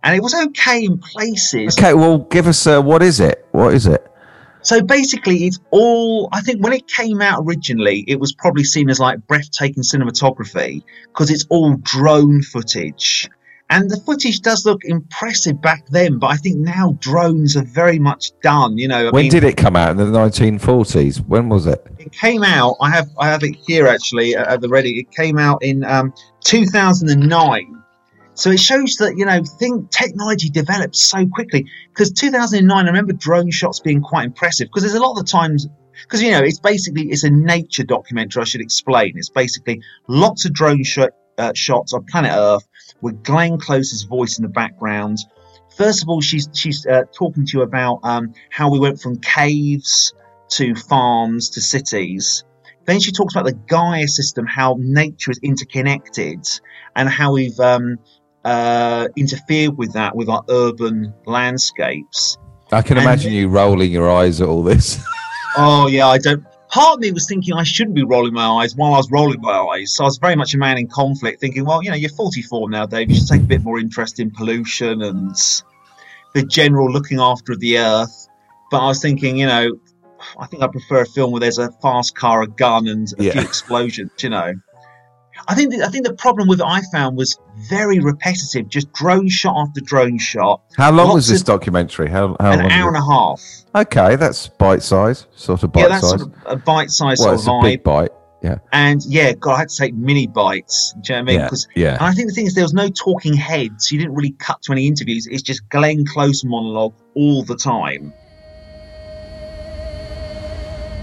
and 0.03 0.17
it 0.17 0.23
was 0.23 0.35
okay 0.35 0.85
in 0.85 0.99
places. 0.99 1.79
Okay, 1.79 1.95
well, 1.95 2.19
give 2.19 2.47
us 2.47 2.67
uh, 2.67 2.83
what 2.83 3.03
is 3.03 3.21
it? 3.21 3.47
What 3.53 3.75
is 3.75 3.87
it? 3.87 4.05
So 4.63 4.83
basically, 4.83 5.47
it's 5.47 5.61
all. 5.71 6.29
I 6.33 6.41
think 6.41 6.63
when 6.63 6.73
it 6.73 6.89
came 6.89 7.23
out 7.23 7.43
originally, 7.47 8.05
it 8.09 8.19
was 8.19 8.33
probably 8.35 8.65
seen 8.65 8.91
as 8.91 8.99
like 8.99 9.25
breathtaking 9.27 9.85
cinematography 9.85 10.83
because 11.05 11.31
it's 11.31 11.47
all 11.49 11.77
drone 11.77 12.43
footage. 12.43 13.31
And 13.71 13.91
the 13.91 14.01
footage 14.01 14.41
does 14.41 14.65
look 14.65 14.85
impressive 14.85 15.61
back 15.61 15.87
then, 15.89 16.19
but 16.19 16.29
I 16.29 16.37
think 16.37 16.57
now 16.57 16.97
drones 17.01 17.55
are 17.55 17.65
very 17.65 17.99
much 17.99 18.33
done. 18.41 18.79
You 18.79 18.89
know, 18.89 19.09
I 19.09 19.11
When 19.11 19.25
mean, 19.25 19.31
did 19.31 19.45
it 19.45 19.59
come 19.59 19.77
out? 19.77 19.91
In 19.91 19.99
the 19.99 20.05
1940s? 20.07 21.27
When 21.27 21.51
was 21.51 21.67
it? 21.67 21.87
it 21.99 22.13
came 22.13 22.43
out? 22.43 22.77
I 22.81 22.91
have 22.91 23.09
I 23.19 23.29
have 23.29 23.43
it 23.43 23.57
here 23.67 23.87
actually 23.87 24.35
at 24.35 24.63
the 24.63 24.69
ready. 24.69 24.99
It 25.01 25.11
came 25.11 25.39
out 25.39 25.63
in 25.63 25.85
um, 25.85 26.15
2009. 26.45 27.83
So 28.35 28.51
it 28.51 28.61
shows 28.61 28.95
that 28.97 29.19
you 29.19 29.27
know, 29.27 29.43
think 29.59 29.91
technology 29.91 30.49
develops 30.49 31.03
so 31.03 31.27
quickly. 31.27 31.67
Because 31.91 32.11
2009, 32.13 32.85
I 32.85 32.89
remember 32.89 33.13
drone 33.13 33.51
shots 33.51 33.81
being 33.81 34.01
quite 34.01 34.25
impressive. 34.25 34.69
Because 34.69 34.83
there's 34.83 34.95
a 34.95 35.01
lot 35.01 35.19
of 35.19 35.27
the 35.27 35.31
times, 35.31 35.67
because 36.05 36.23
you 36.23 36.31
know, 36.31 36.41
it's 36.41 36.59
basically 36.59 37.11
it's 37.11 37.25
a 37.25 37.31
nature 37.31 37.85
documentary. 37.85 38.41
I 38.41 38.45
should 38.47 38.63
explain. 38.63 39.13
It's 39.17 39.29
basically 39.29 39.83
lots 40.07 40.47
of 40.47 40.55
drone 40.55 40.85
shot, 40.85 41.11
uh, 41.37 41.53
shots 41.55 41.93
of 41.93 42.07
planet 42.07 42.33
Earth 42.35 42.67
with 43.01 43.23
Glenn 43.23 43.59
Close's 43.59 44.03
voice 44.05 44.39
in 44.39 44.43
the 44.43 44.49
background. 44.49 45.19
First 45.77 46.03
of 46.03 46.09
all, 46.09 46.21
she's 46.21 46.49
she's 46.53 46.87
uh, 46.87 47.05
talking 47.13 47.47
to 47.47 47.59
you 47.59 47.63
about 47.63 48.01
um, 48.03 48.33
how 48.51 48.71
we 48.71 48.79
went 48.79 49.01
from 49.01 49.19
caves 49.21 50.13
to 50.51 50.75
farms 50.75 51.51
to 51.51 51.61
cities. 51.61 52.45
Then 52.87 53.01
she 53.01 53.13
talks 53.13 53.35
about 53.35 53.45
the 53.45 53.53
Gaia 53.53 54.09
system, 54.09 54.47
how 54.47 54.77
nature 54.79 55.31
is 55.31 55.39
interconnected, 55.43 56.47
and 56.97 57.09
how 57.09 57.33
we've 57.35 57.59
um, 57.61 57.99
uh, 58.45 59.09
interfered 59.15 59.77
with 59.77 59.93
that 59.93 60.17
with 60.17 60.29
our 60.29 60.43
urban 60.49 61.13
landscapes. 61.27 62.39
I 62.73 62.83
can 62.83 62.97
And- 62.97 63.05
imagine 63.05 63.33
you 63.33 63.49
rolling 63.49 63.93
your 63.93 64.11
eyes 64.11 64.41
at 64.41 64.49
all 64.49 64.63
this. 64.63 65.01
Oh 65.61 65.89
yeah, 65.89 66.07
I 66.07 66.19
don't. 66.19 66.45
Part 66.71 66.95
of 66.95 67.01
me 67.01 67.13
was 67.13 67.27
thinking 67.27 67.55
I 67.55 67.63
shouldn't 67.63 67.97
be 67.97 68.05
rolling 68.05 68.35
my 68.35 68.47
eyes 68.47 68.77
while 68.77 68.93
I 68.93 68.99
was 68.99 69.11
rolling 69.11 69.41
my 69.41 69.59
eyes. 69.59 69.95
So 69.95 70.05
I 70.05 70.07
was 70.07 70.19
very 70.19 70.37
much 70.37 70.55
a 70.55 70.59
man 70.59 70.77
in 70.77 70.87
conflict, 70.87 71.41
thinking, 71.41 71.65
well, 71.65 71.83
you 71.83 71.91
know, 71.91 71.97
you're 71.97 72.11
44 72.11 72.69
now, 72.69 72.85
Dave. 72.85 73.09
You 73.11 73.17
should 73.17 73.29
take 73.29 73.41
a 73.41 73.45
bit 73.45 73.63
more 73.63 73.79
interest 73.79 74.21
in 74.21 74.31
pollution 74.31 75.03
and 75.03 75.35
the 76.35 76.43
general 76.43 76.91
looking 76.93 77.21
after 77.21 77.53
of 77.53 77.61
the 77.61 77.79
earth. 77.79 78.29
But 78.71 78.81
I 78.81 78.87
was 78.89 79.01
thinking, 79.01 79.39
you 79.39 79.47
know, 79.47 79.79
I 80.39 80.47
think 80.47 80.63
I 80.63 80.67
prefer 80.67 81.03
a 81.03 81.07
film 81.07 81.31
where 81.33 81.41
there's 81.41 81.59
a 81.59 81.71
fast 81.81 82.15
car, 82.15 82.43
a 82.43 82.47
gun, 82.47 82.87
and 82.87 83.09
a 83.19 83.23
Yeah. 83.25 83.33
few 83.33 83.41
explosions. 83.43 84.11
You 84.21 84.29
know, 84.31 84.53
I 85.51 85.55
think 85.55 85.73
the, 85.73 85.83
I 85.83 85.89
think 85.89 86.07
the 86.07 86.13
problem 86.13 86.47
with 86.47 86.61
it 86.61 86.67
I 86.67 86.83
found 86.93 87.17
was 87.17 87.39
very 87.71 88.01
repetitive, 88.01 88.69
just 88.69 88.93
drone 88.93 89.29
shot 89.29 89.57
after 89.57 89.81
drone 89.81 90.19
shot. 90.19 90.61
How 90.77 90.91
long 90.91 91.07
Lots 91.07 91.15
was 91.17 91.29
this 91.29 91.41
of- 91.41 91.47
documentary? 91.47 92.11
How, 92.11 92.37
how 92.39 92.53
An 92.53 92.59
long? 92.61 92.71
hour 92.71 92.89
and 92.89 92.97
a 92.99 93.05
half. 93.05 93.41
Okay, 93.75 94.17
that's 94.17 94.49
bite 94.49 94.83
size, 94.83 95.27
sort 95.35 95.63
of 95.63 95.73
bite 95.73 95.81
size. 95.83 95.83
yeah, 95.83 95.89
that's 95.89 96.11
size. 96.11 96.21
sort 96.21 96.35
of 96.47 96.53
a 96.53 96.57
bite-sized 96.57 97.21
well, 97.21 97.29
sort 97.29 97.35
it's 97.39 97.43
of 97.45 97.49
a 97.49 97.51
vibe. 97.51 97.63
big 97.63 97.83
bite. 97.83 98.11
Yeah, 98.43 98.59
And 98.73 99.03
yeah, 99.07 99.33
God, 99.33 99.55
I 99.55 99.59
had 99.61 99.69
to 99.71 99.77
take 99.77 99.95
mini 99.95 100.27
bites. 100.29 100.95
Do 101.01 101.13
you 101.13 101.19
know 101.19 101.23
what 101.25 101.31
I 101.31 101.33
mean? 101.33 101.41
yeah, 101.41 101.49
'Cause- 101.49 101.69
yeah. 101.75 101.93
and 101.95 102.03
I 102.03 102.13
think 102.13 102.29
the 102.29 102.35
thing 102.35 102.47
is, 102.47 102.55
there 102.55 102.63
was 102.65 102.73
no 102.75 102.89
talking 102.91 103.35
heads. 103.35 103.91
You 103.91 103.99
didn't 103.99 104.15
really 104.15 104.31
cut 104.33 104.63
to 104.63 104.73
any 104.73 104.87
interviews. 104.87 105.27
It's 105.27 105.43
just 105.43 105.69
Glenn 105.71 106.05
Close 106.07 106.45
monologue 106.45 106.95
all 107.17 107.43
the 107.43 107.57
time. 107.57 108.13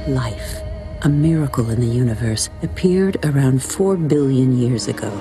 Life, 0.07 0.61
a 1.05 1.07
miracle 1.07 1.69
in 1.69 1.79
the 1.79 1.85
universe, 1.85 2.49
appeared 2.63 3.23
around 3.23 3.61
4 3.61 3.95
billion 3.95 4.57
years 4.57 4.87
ago. 4.87 5.11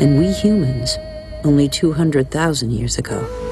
And 0.00 0.18
we 0.18 0.32
humans, 0.32 0.98
only 1.44 1.68
200,000 1.68 2.72
years 2.72 2.98
ago. 2.98 3.49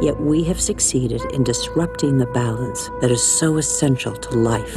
Yet 0.00 0.20
we 0.20 0.44
have 0.44 0.60
succeeded 0.60 1.22
in 1.32 1.42
disrupting 1.42 2.18
the 2.18 2.26
balance 2.26 2.90
that 3.00 3.10
is 3.10 3.22
so 3.22 3.56
essential 3.56 4.14
to 4.14 4.36
life. 4.36 4.76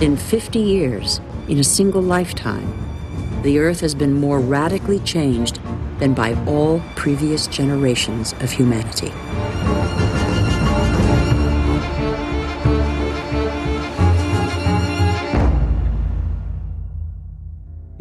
In 0.00 0.16
50 0.16 0.58
years, 0.58 1.20
in 1.48 1.58
a 1.58 1.64
single 1.64 2.02
lifetime, 2.02 2.72
the 3.42 3.58
Earth 3.58 3.80
has 3.80 3.94
been 3.94 4.14
more 4.14 4.40
radically 4.40 5.00
changed 5.00 5.60
than 5.98 6.14
by 6.14 6.32
all 6.46 6.82
previous 6.96 7.46
generations 7.46 8.32
of 8.40 8.50
humanity. 8.50 9.12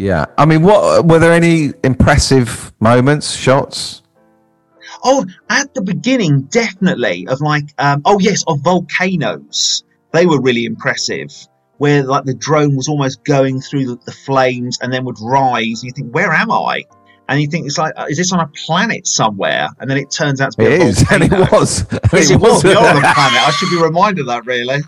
Yeah. 0.03 0.25
I 0.38 0.45
mean, 0.45 0.63
what 0.63 1.05
were 1.05 1.17
there 1.17 1.31
any 1.31 1.72
impressive 1.81 2.74
moments, 2.81 3.31
shots? 3.31 4.01
Oh, 5.01 5.25
at 5.50 5.74
the 5.74 5.81
beginning, 5.81 6.41
definitely 6.43 7.25
of 7.27 7.39
like, 7.39 7.74
um, 7.77 8.01
oh 8.03 8.19
yes, 8.19 8.43
of 8.48 8.60
volcanoes. 8.60 9.86
They 10.12 10.25
were 10.25 10.41
really 10.41 10.65
impressive. 10.65 11.31
Where 11.77 12.03
like 12.03 12.25
the 12.25 12.33
drone 12.33 12.75
was 12.75 12.89
almost 12.89 13.24
going 13.24 13.62
through 13.62 13.86
the, 13.86 13.95
the 14.05 14.12
flames 14.12 14.77
and 14.81 14.91
then 14.91 15.05
would 15.05 15.19
rise. 15.22 15.81
And 15.81 15.83
you 15.83 15.91
think, 15.91 16.13
where 16.13 16.33
am 16.33 16.51
I? 16.51 16.83
And 17.29 17.41
you 17.41 17.48
think 17.48 17.65
it's 17.65 17.77
like, 17.77 17.93
uh, 17.95 18.05
is 18.10 18.17
this 18.17 18.33
on 18.33 18.41
a 18.41 18.48
planet 18.65 19.07
somewhere? 19.07 19.69
And 19.79 19.89
then 19.89 19.98
it 19.98 20.12
turns 20.12 20.41
out 20.41 20.51
to 20.51 20.57
be 20.57 20.65
It 20.65 20.81
a 20.81 20.86
is, 20.86 21.05
and 21.12 21.24
it 21.24 21.31
was. 21.31 21.86
Yes, 22.12 22.29
it 22.29 22.41
was. 22.41 22.62
We 22.63 22.74
are 22.74 22.86
on 22.86 22.98
a 22.98 23.13
planet. 23.13 23.39
I 23.39 23.51
should 23.51 23.69
be 23.69 23.81
reminded 23.81 24.22
of 24.22 24.27
that, 24.27 24.45
really. 24.45 24.81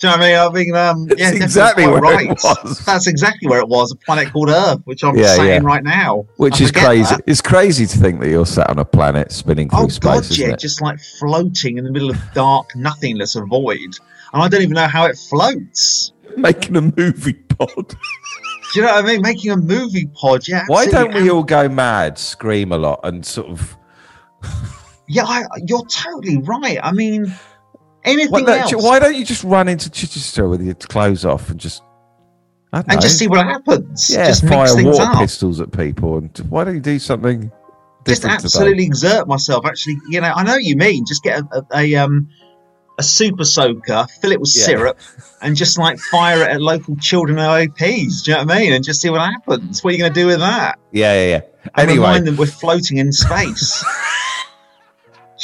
Do 0.00 0.08
you 0.08 0.12
know 0.12 0.18
what 0.18 0.26
I 0.26 0.28
mean? 0.28 0.36
I 0.36 0.64
mean, 0.64 0.74
um, 0.74 1.08
yeah, 1.16 1.30
exactly 1.30 1.86
where 1.86 1.98
it 1.98 2.00
right. 2.02 2.28
was. 2.28 2.84
That's 2.84 3.06
exactly 3.06 3.48
where 3.48 3.60
it 3.60 3.68
was. 3.68 3.92
A 3.92 3.96
planet 3.96 4.32
called 4.32 4.50
Earth, 4.50 4.80
which 4.84 5.04
I'm 5.04 5.16
Yeah, 5.16 5.36
sat 5.36 5.46
yeah. 5.46 5.60
right 5.62 5.84
now. 5.84 6.26
Which 6.36 6.60
I 6.60 6.64
is 6.64 6.72
crazy. 6.72 7.14
that. 7.14 7.22
It's 7.26 7.40
crazy 7.40 7.86
to 7.86 7.98
think 7.98 8.20
that 8.20 8.28
you're 8.28 8.44
sat 8.44 8.68
on 8.70 8.78
a 8.80 8.84
planet 8.84 9.30
spinning 9.32 9.70
through 9.70 9.84
Oh 9.84 9.88
space, 9.88 10.28
God, 10.28 10.36
yeah, 10.36 10.48
it? 10.48 10.58
just 10.58 10.82
like 10.82 10.98
floating 11.20 11.78
in 11.78 11.84
the 11.84 11.90
middle 11.92 12.10
of 12.10 12.18
dark 12.34 12.74
nothingness, 12.74 13.36
a 13.36 13.44
void, 13.44 13.78
and 14.32 14.42
I 14.42 14.48
don't 14.48 14.62
even 14.62 14.74
know 14.74 14.88
how 14.88 15.06
it 15.06 15.16
floats. 15.16 16.12
Making 16.36 16.76
a 16.76 16.82
movie 16.82 17.34
pod. 17.34 17.68
Do 18.74 18.80
you 18.80 18.82
know 18.82 18.92
what 18.92 19.04
I 19.04 19.06
mean? 19.06 19.22
Making 19.22 19.52
a 19.52 19.56
movie 19.56 20.06
pod, 20.06 20.48
yeah. 20.48 20.64
Why 20.66 20.86
don't 20.86 21.14
we 21.14 21.30
all 21.30 21.44
go 21.44 21.68
mad, 21.68 22.18
scream 22.18 22.72
a 22.72 22.76
lot, 22.78 22.98
and 23.04 23.24
sort 23.24 23.46
of? 23.48 23.76
Yeah, 25.06 25.24
I, 25.24 25.44
you're 25.66 25.84
totally 25.86 26.38
right. 26.38 26.78
I 26.82 26.90
mean, 26.90 27.32
anything 28.04 28.44
Why 28.44 28.58
else, 28.58 28.70
don't, 28.70 28.80
you, 28.82 28.86
why 28.86 28.98
don't 28.98 29.14
you 29.14 29.24
just 29.24 29.44
run 29.44 29.68
into 29.68 29.90
Chichester 29.90 30.48
with 30.48 30.62
your 30.62 30.74
clothes 30.74 31.24
off 31.24 31.50
and 31.50 31.58
just? 31.58 31.82
And 32.72 32.86
know, 32.88 33.00
just 33.00 33.18
see 33.18 33.28
what 33.28 33.46
happens. 33.46 34.10
yeah, 34.12 34.26
just 34.26 34.46
fire 34.48 34.74
water 34.84 35.02
up. 35.02 35.18
pistols 35.18 35.60
at 35.60 35.70
people, 35.70 36.18
and 36.18 36.36
why 36.48 36.64
don't 36.64 36.74
you 36.74 36.80
do 36.80 36.98
something 36.98 37.52
just 38.04 38.24
absolutely 38.24 38.72
today? 38.74 38.86
exert 38.86 39.28
myself. 39.28 39.64
Actually, 39.64 39.96
you 40.10 40.20
know, 40.20 40.32
I 40.34 40.42
know 40.42 40.54
what 40.54 40.64
you 40.64 40.76
mean. 40.76 41.04
Just 41.06 41.22
get 41.22 41.40
a, 41.40 41.64
a, 41.72 41.78
a 41.78 41.94
um 41.94 42.28
a 42.98 43.02
super 43.02 43.44
soaker, 43.44 44.06
fill 44.20 44.32
it 44.32 44.40
with 44.40 44.52
Yeah. 44.56 44.64
syrup, 44.64 44.98
and 45.40 45.56
just 45.56 45.78
like 45.78 45.98
fire 45.98 46.42
it 46.42 46.48
at 46.48 46.60
local 46.60 46.96
children 46.96 47.38
OAPs. 47.38 48.24
Do 48.24 48.30
you 48.32 48.36
know 48.38 48.44
what 48.44 48.52
I 48.54 48.58
mean? 48.58 48.72
And 48.72 48.84
just 48.84 49.00
see 49.00 49.10
what 49.10 49.20
happens. 49.20 49.82
What 49.82 49.90
are 49.90 49.92
you 49.96 49.98
going 50.00 50.12
to 50.12 50.20
do 50.20 50.26
with 50.26 50.40
that? 50.40 50.78
Yeah, 50.92 51.14
yeah, 51.14 51.26
yeah. 51.28 51.40
And 51.76 51.90
Anyway, 51.90 52.06
remind 52.06 52.26
them 52.26 52.36
we're 52.36 52.46
floating 52.46 52.98
in 52.98 53.12
space. 53.12 53.84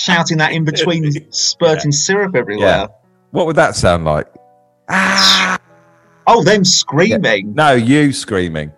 Shouting 0.01 0.39
that 0.39 0.53
in 0.53 0.65
between 0.65 1.13
spurting 1.31 1.93
syrup 1.93 2.35
everywhere. 2.35 2.67
Yeah. 2.67 2.87
what 3.33 3.45
would 3.47 3.57
that 3.57 3.77
sound 3.77 4.07
like? 4.07 4.27
Ah! 4.89 5.59
Oh, 6.27 6.43
them 6.43 6.65
screaming. 6.65 7.55
No, 7.55 7.73
you 7.75 8.13
screaming. 8.13 8.73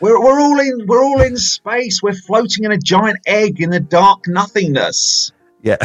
We're, 0.00 0.18
we're 0.18 0.40
all 0.40 0.58
in 0.60 0.86
we're 0.86 1.04
all 1.04 1.20
in 1.20 1.36
space. 1.36 2.02
We're 2.02 2.14
floating 2.14 2.64
in 2.64 2.72
a 2.72 2.78
giant 2.78 3.18
egg 3.26 3.60
in 3.60 3.68
the 3.68 3.80
dark 3.80 4.20
nothingness. 4.26 5.32
Yeah, 5.62 5.76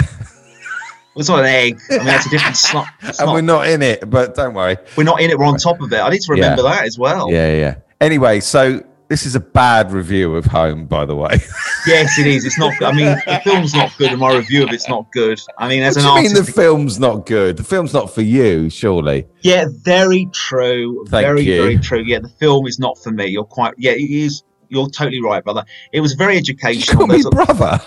It's 1.17 1.27
not 1.27 1.39
an 1.39 1.45
egg. 1.47 1.79
I 1.89 1.97
mean, 1.97 2.05
that's 2.05 2.27
a 2.27 2.29
different 2.29 2.55
slot. 2.69 2.88
And 3.01 3.17
not- 3.19 3.34
we're 3.34 3.41
not 3.41 3.67
in 3.67 3.81
it, 3.81 4.10
but 4.10 4.36
don't 4.36 4.53
worry. 4.53 4.77
We're 4.95 5.03
not 5.03 5.19
in 5.19 5.31
it. 5.31 5.38
We're 5.38 5.45
on 5.45 5.57
top 5.57 5.81
of 5.81 5.91
it. 5.91 5.97
I 5.99 6.10
need 6.10 6.21
to 6.21 6.31
remember 6.31 6.63
that 6.63 6.86
as 6.86 6.97
well. 6.97 7.29
Yeah, 7.29 7.51
yeah, 7.51 7.57
yeah. 7.60 7.75
Anyway, 7.99 8.39
so 8.39 8.81
this 9.12 9.26
is 9.26 9.36
a 9.36 9.41
bad 9.41 9.91
review 9.91 10.38
of 10.38 10.45
Home, 10.45 10.86
by 10.86 11.04
the 11.06 11.15
way. 11.15 11.38
Yes, 11.88 12.19
it 12.19 12.28
is. 12.28 12.45
It's 12.45 12.60
not. 12.60 12.80
I 12.84 12.91
mean, 12.91 13.06
the 13.08 13.41
film's 13.43 13.74
not 13.74 13.97
good, 13.97 14.12
and 14.12 14.19
my 14.19 14.36
review 14.36 14.63
of 14.63 14.69
it's 14.71 14.88
not 14.88 15.12
good. 15.12 15.41
I 15.58 15.67
mean, 15.67 15.82
as 15.82 15.95
What 15.95 16.06
an 16.06 16.12
do 16.12 16.30
you 16.30 16.36
mean 16.36 16.45
the 16.45 16.52
film's 16.52 17.00
not 17.00 17.26
good? 17.26 17.58
The 17.58 17.63
film's 17.63 17.91
not 17.91 18.13
for 18.13 18.21
you, 18.21 18.69
surely. 18.69 19.26
yeah, 19.41 19.65
very 19.82 20.28
true. 20.32 21.04
Thank 21.10 21.26
very, 21.26 21.41
you. 21.41 21.60
very 21.60 21.78
true. 21.80 22.04
Yeah, 22.06 22.19
the 22.19 22.30
film 22.30 22.67
is 22.67 22.78
not 22.78 23.00
for 23.00 23.10
me. 23.12 23.26
You're 23.26 23.43
quite. 23.45 23.74
Yeah, 23.80 23.93
it 23.93 24.12
is. 24.12 24.43
You're 24.69 24.89
totally 24.89 25.24
right, 25.24 25.43
brother. 25.43 25.65
It 25.91 26.02
was 26.02 26.13
very 26.13 26.34
You 26.36 26.39
educational. 26.39 27.00
call 27.00 27.08
me 27.08 27.24
brother. 27.32 27.80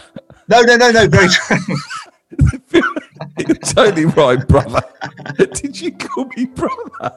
no, 0.49 0.61
no, 0.63 0.77
no, 0.77 0.91
no. 0.91 1.07
Very 1.07 1.29
true. 1.29 1.77
You're 3.39 3.55
totally 3.57 4.07
right, 4.07 4.47
brother. 4.49 4.83
Did 5.37 5.81
you 5.81 5.93
call 5.93 6.25
me 6.37 6.47
brother? 6.47 7.13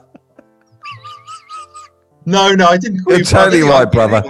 No, 2.27 2.51
no, 2.53 2.67
I 2.67 2.77
didn't 2.77 3.03
call 3.05 3.13
You're 3.13 3.19
you 3.19 3.25
totally 3.25 3.57
You 3.59 3.69
right, 3.69 3.89
brother. 3.89 4.21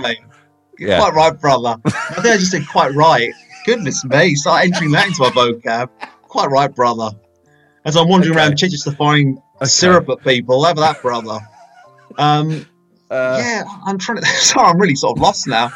Yeah. 0.77 0.99
Quite 0.99 1.13
right, 1.15 1.41
brother. 1.41 1.77
I 1.85 1.89
think 1.89 2.25
I 2.27 2.37
just 2.37 2.51
said 2.51 2.61
quite 2.67 2.93
right. 2.93 3.33
Goodness 3.65 4.05
me, 4.05 4.35
start 4.35 4.65
entering 4.65 4.91
that 4.91 5.07
into 5.07 5.21
my 5.23 5.29
vocab. 5.31 5.89
Quite 6.21 6.51
right, 6.51 6.73
brother. 6.73 7.09
As 7.85 7.95
I'm 7.97 8.07
wandering 8.07 8.33
Okay. 8.33 8.39
around 8.41 8.57
Chichester 8.57 8.91
firing 8.91 9.41
Okay. 9.55 9.65
syrup 9.65 10.07
at 10.09 10.23
people, 10.23 10.63
have 10.63 10.77
that, 10.77 11.01
brother. 11.01 11.39
Um, 12.19 12.67
Uh, 13.09 13.37
yeah, 13.41 13.63
I'm 13.85 13.97
trying 13.97 14.17
to. 14.19 14.25
Sorry, 14.43 14.67
I'm 14.67 14.77
really 14.79 14.93
sort 14.95 15.17
of 15.17 15.21
lost 15.21 15.47
now. 15.47 15.71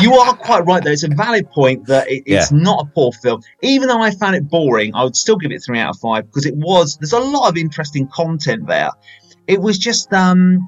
you 0.00 0.14
are 0.14 0.32
quite 0.34 0.64
right, 0.64 0.82
though. 0.82 0.92
It's 0.92 1.02
a 1.02 1.08
valid 1.08 1.50
point 1.50 1.86
that 1.88 2.08
it, 2.08 2.22
it's 2.24 2.52
not 2.52 2.86
a 2.86 2.90
poor 2.94 3.12
film. 3.12 3.42
Even 3.60 3.88
though 3.88 4.00
I 4.00 4.10
found 4.12 4.36
it 4.36 4.48
boring, 4.48 4.94
I 4.94 5.02
would 5.04 5.16
still 5.16 5.36
give 5.36 5.50
it 5.52 5.60
three 5.66 5.78
out 5.80 5.94
of 5.96 6.00
five 6.00 6.26
because 6.26 6.46
it 6.46 6.54
was. 6.56 6.96
There's 6.98 7.12
a 7.12 7.18
lot 7.18 7.48
of 7.50 7.56
interesting 7.58 8.06
content 8.08 8.66
there. 8.66 8.90
It 9.50 9.60
was 9.60 9.78
just. 9.78 10.12
um 10.12 10.66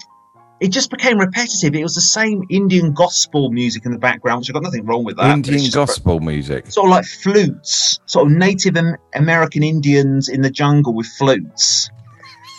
it 0.61 0.71
just 0.71 0.91
became 0.91 1.19
repetitive. 1.19 1.75
It 1.75 1.83
was 1.83 1.97
the 1.97 2.01
same 2.01 2.45
Indian 2.49 2.93
gospel 2.93 3.51
music 3.51 3.85
in 3.85 3.91
the 3.91 3.99
background, 3.99 4.39
which 4.39 4.49
I've 4.51 4.55
got 4.55 4.63
nothing 4.63 4.87
wrong 4.87 5.03
with 5.03 5.17
that. 5.17 5.29
Indian 5.33 5.69
gospel 5.73 6.21
music. 6.21 6.71
Sort 6.71 6.87
of 6.87 6.91
like 6.93 7.05
flutes, 7.05 7.99
sort 8.07 8.31
of 8.31 8.37
Native 8.37 8.77
American 9.17 9.65
Indians 9.65 10.29
in 10.29 10.41
the 10.43 10.51
jungle 10.51 10.95
with 10.95 11.09
flutes. 11.19 11.91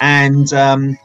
And 0.01 0.51
um, 0.53 0.97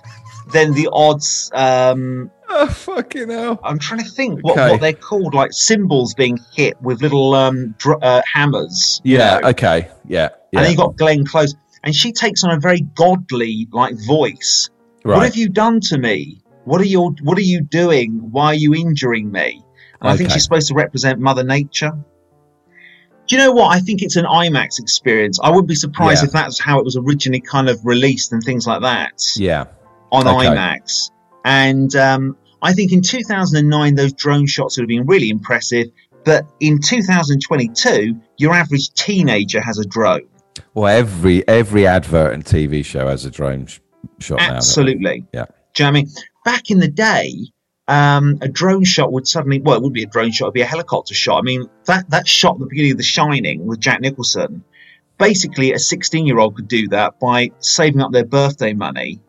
then 0.52 0.72
the 0.74 0.88
odds. 0.92 1.50
Um, 1.54 2.30
Oh, 2.50 2.66
fucking 2.66 3.28
hell. 3.28 3.60
I'm 3.62 3.78
trying 3.78 4.00
to 4.00 4.10
think 4.10 4.40
what, 4.42 4.54
Okay. 4.58 4.70
what 4.70 4.80
they're 4.80 4.92
called, 4.94 5.34
like 5.34 5.52
cymbals 5.52 6.14
being 6.14 6.38
hit 6.56 6.80
with 6.82 7.00
little 7.02 7.34
um, 7.34 7.74
dr- 7.78 8.02
uh, 8.02 8.22
hammers. 8.24 9.00
you 9.04 9.18
Yeah, 9.18 9.38
know. 9.40 9.50
okay. 9.50 9.88
Yeah. 10.08 10.30
yeah. 10.50 10.58
And 10.58 10.64
then 10.64 10.70
you 10.72 10.76
got 10.78 10.96
Glenn 10.96 11.24
Close, 11.26 11.54
and 11.84 11.94
she 11.94 12.10
takes 12.10 12.42
on 12.42 12.50
a 12.50 12.58
very 12.58 12.80
godly 12.80 13.68
like 13.70 13.94
voice. 14.04 14.70
What 15.16 15.24
have 15.24 15.36
you 15.36 15.48
done 15.48 15.80
to 15.82 15.98
me? 15.98 16.40
What 16.64 16.80
are 16.80 16.84
you 16.86 17.14
What 17.22 17.38
are 17.38 17.42
you 17.42 17.60
doing? 17.62 18.18
Why 18.30 18.46
are 18.46 18.54
you 18.54 18.74
injuring 18.74 19.30
me? 19.32 19.62
And 20.00 20.10
I 20.10 20.16
think 20.16 20.30
she's 20.30 20.44
supposed 20.44 20.68
to 20.68 20.74
represent 20.74 21.18
Mother 21.18 21.42
Nature. 21.42 21.90
Do 23.26 23.36
you 23.36 23.38
know 23.42 23.52
what? 23.52 23.74
I 23.76 23.80
think 23.80 24.00
it's 24.02 24.16
an 24.16 24.24
IMAX 24.24 24.78
experience. 24.78 25.38
I 25.42 25.50
wouldn't 25.50 25.68
be 25.68 25.74
surprised 25.74 26.22
Yeah. 26.22 26.28
if 26.28 26.32
that's 26.32 26.58
how 26.58 26.78
it 26.78 26.84
was 26.84 26.96
originally 26.96 27.40
kind 27.40 27.68
of 27.68 27.84
released 27.84 28.32
and 28.32 28.42
things 28.42 28.66
like 28.66 28.80
that. 28.82 29.20
Yeah. 29.36 29.64
on 30.12 30.26
Okay. 30.26 30.46
IMAX. 30.46 31.10
And 31.44 31.94
um, 31.96 32.36
I 32.62 32.72
think 32.72 32.92
in 32.92 33.02
2009, 33.02 33.94
those 33.96 34.12
drone 34.14 34.46
shots 34.46 34.76
would 34.78 34.84
have 34.84 34.88
been 34.88 35.04
really 35.06 35.28
impressive. 35.30 35.88
But 36.24 36.46
in 36.60 36.78
2022, 36.80 38.18
your 38.38 38.54
average 38.54 38.90
teenager 38.94 39.60
has 39.60 39.78
a 39.78 39.84
drone. 39.84 40.26
Well, 40.74 40.86
every 40.86 41.46
every 41.48 41.86
advert 41.86 42.32
and 42.34 42.44
TV 42.44 42.84
show 42.84 43.08
has 43.08 43.24
a 43.24 43.30
drone 43.30 43.66
sh- 43.66 43.78
shot 44.20 44.38
now. 44.38 44.54
Absolutely. 44.54 45.24
Yeah. 45.32 45.46
Do 45.74 45.84
you 45.84 45.90
know 45.90 45.92
what 45.92 45.98
I 45.98 46.02
mean? 46.02 46.08
Back 46.44 46.70
in 46.70 46.78
the 46.80 46.88
day, 46.88 47.32
um, 47.88 48.38
a 48.42 48.48
drone 48.48 48.84
shot 48.84 49.12
would 49.12 49.26
suddenly, 49.26 49.60
well, 49.60 49.76
it 49.76 49.82
would 49.82 49.92
be 49.92 50.02
a 50.02 50.06
drone 50.06 50.30
shot, 50.30 50.46
it 50.46 50.48
would 50.48 50.54
be 50.54 50.60
a 50.62 50.66
helicopter 50.66 51.14
shot. 51.14 51.38
I 51.38 51.42
mean, 51.42 51.68
that, 51.86 52.08
that 52.10 52.26
shot 52.28 52.54
at 52.54 52.60
the 52.60 52.66
beginning 52.66 52.92
of 52.92 52.98
The 52.98 53.02
Shining 53.04 53.66
with 53.66 53.80
Jack 53.80 54.00
Nicholson, 54.00 54.62
basically 55.18 55.72
a 55.72 55.78
16 55.78 56.26
year 56.26 56.38
old 56.38 56.56
could 56.56 56.68
do 56.68 56.88
that 56.88 57.18
by 57.20 57.50
saving 57.60 58.00
up 58.00 58.12
their 58.12 58.24
birthday 58.24 58.72
money 58.72 59.20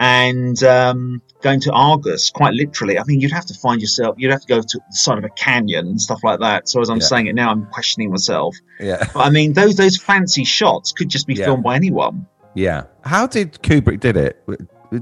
and 0.00 0.62
um, 0.64 1.22
going 1.40 1.60
to 1.60 1.72
Argos, 1.72 2.30
quite 2.30 2.52
literally. 2.54 2.98
I 2.98 3.04
mean, 3.06 3.20
you'd 3.20 3.32
have 3.32 3.46
to 3.46 3.54
find 3.54 3.80
yourself, 3.80 4.16
you'd 4.18 4.32
have 4.32 4.40
to 4.42 4.48
go 4.48 4.60
to 4.60 4.78
the 4.90 4.96
side 4.96 5.18
of 5.18 5.24
a 5.24 5.28
canyon 5.30 5.86
and 5.86 6.00
stuff 6.00 6.20
like 6.24 6.40
that. 6.40 6.68
So 6.68 6.80
as 6.80 6.90
I'm 6.90 6.98
Yeah. 6.98 7.06
saying 7.06 7.26
it 7.28 7.34
now, 7.34 7.50
I'm 7.50 7.66
questioning 7.66 8.10
myself. 8.10 8.56
Yeah. 8.80 9.04
But 9.14 9.20
I 9.20 9.30
mean, 9.30 9.52
those 9.52 9.76
those 9.76 9.96
fancy 9.96 10.44
shots 10.44 10.92
could 10.92 11.08
just 11.08 11.26
be 11.26 11.34
Yeah. 11.34 11.46
filmed 11.46 11.62
by 11.62 11.76
anyone. 11.76 12.26
Yeah. 12.54 12.84
How 13.04 13.26
did 13.26 13.54
Kubrick 13.62 14.00
did 14.00 14.16
it? 14.16 14.42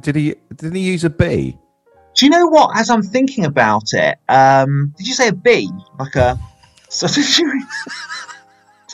Did 0.00 0.16
he 0.16 0.34
did 0.56 0.74
he 0.74 0.80
use 0.80 1.04
a 1.04 1.10
bee? 1.10 1.58
Do 2.16 2.26
you 2.26 2.30
know 2.30 2.46
what? 2.46 2.76
As 2.78 2.90
I'm 2.90 3.02
thinking 3.02 3.44
about 3.44 3.92
it, 3.94 4.18
um, 4.28 4.92
did 4.98 5.06
you 5.06 5.14
say 5.14 5.28
a 5.28 5.32
B? 5.32 5.68
Like 5.98 6.14
a. 6.16 6.38
So 6.88 7.06
did 7.08 7.38
you. 7.38 7.62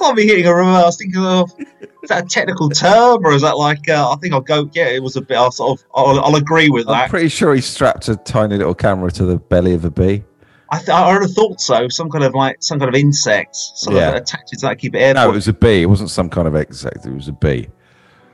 Not 0.01 0.15
me 0.15 0.25
hitting 0.25 0.47
a 0.47 0.55
reverse. 0.55 0.97
Thinking 0.99 1.25
of 1.25 1.51
is 1.59 2.09
that 2.09 2.25
a 2.25 2.29
technical 2.29 2.69
term 2.71 3.27
or 3.27 3.33
is 3.33 3.43
that 3.43 3.57
like 3.59 3.89
uh, 3.89 4.13
I 4.13 4.15
think 4.21 4.33
I'll 4.33 4.41
go. 4.41 4.71
Yeah, 4.73 4.87
it 4.89 5.03
was 5.03 5.17
a 5.17 5.21
bit. 5.21 5.37
I'll 5.37 5.51
sort 5.51 5.81
of. 5.81 5.87
I'll, 5.97 6.21
I'll 6.21 6.37
agree 6.37 6.71
with 6.71 6.87
I'm 6.87 6.93
that. 6.93 7.11
pretty 7.11 7.29
sure 7.29 7.53
he 7.57 7.61
strapped 7.61 8.07
a 8.09 8.15
tiny 8.15 8.57
little 8.57 8.75
camera 8.77 9.11
to 9.11 9.25
the 9.25 9.37
belly 9.39 9.75
of 9.75 9.85
a 9.85 9.91
bee. 9.91 10.23
I, 10.71 10.79
th- 10.79 10.91
I 10.91 11.13
would 11.13 11.23
have 11.23 11.33
thought 11.33 11.61
so. 11.61 11.89
Some 11.89 12.09
kind 12.09 12.23
of 12.23 12.35
like 12.35 12.59
some 12.61 12.79
kind 12.79 12.89
of 12.89 12.95
insect, 12.95 13.57
sort 13.57 13.97
Yeah. 13.97 14.11
of 14.11 14.15
attached 14.23 14.47
to 14.49 14.57
that, 14.67 14.79
keep 14.79 14.95
it 14.95 14.99
airborne. 14.99 15.25
No, 15.27 15.31
it 15.33 15.35
was 15.35 15.49
a 15.49 15.53
bee. 15.53 15.83
It 15.83 15.87
wasn't 15.87 16.11
some 16.11 16.31
kind 16.31 16.47
of 16.47 16.55
insect. 16.55 17.05
It 17.05 17.13
was 17.13 17.27
a 17.27 17.33
bee. 17.33 17.67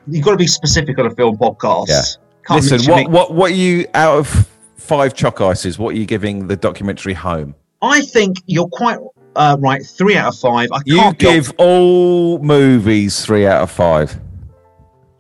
You've 0.07 0.25
got 0.25 0.33
to 0.33 0.37
be 0.37 0.47
specific 0.47 0.99
on 0.99 1.07
a 1.07 1.11
film 1.14 1.37
podcast. 1.37 1.88
Yeah. 1.88 2.03
Can't 2.47 2.62
Listen, 2.62 2.90
what 2.93 3.11
what 3.11 3.35
what 3.35 3.51
are 3.53 3.55
you 3.55 3.87
out 3.95 4.19
of 4.19 4.49
five 4.77 5.14
chalk 5.14 5.40
ices? 5.40 5.79
What 5.79 5.95
are 5.95 5.99
you 5.99 6.05
giving 6.07 6.47
the 6.47 6.57
documentary 6.57 7.14
home? 7.14 7.55
I 7.81 8.03
think 8.03 8.37
you're 8.47 8.69
quite 8.69 8.99
uh, 9.37 9.57
right. 9.61 9.85
Three 9.85 10.17
out 10.17 10.35
of 10.35 10.38
five. 10.38 10.69
I 10.73 10.81
You 10.85 10.97
can't 10.99 11.19
go- 11.19 11.33
give 11.33 11.53
all 11.59 12.38
movies 12.40 13.25
three 13.25 13.47
out 13.47 13.62
of 13.62 13.71
five. 13.71 14.21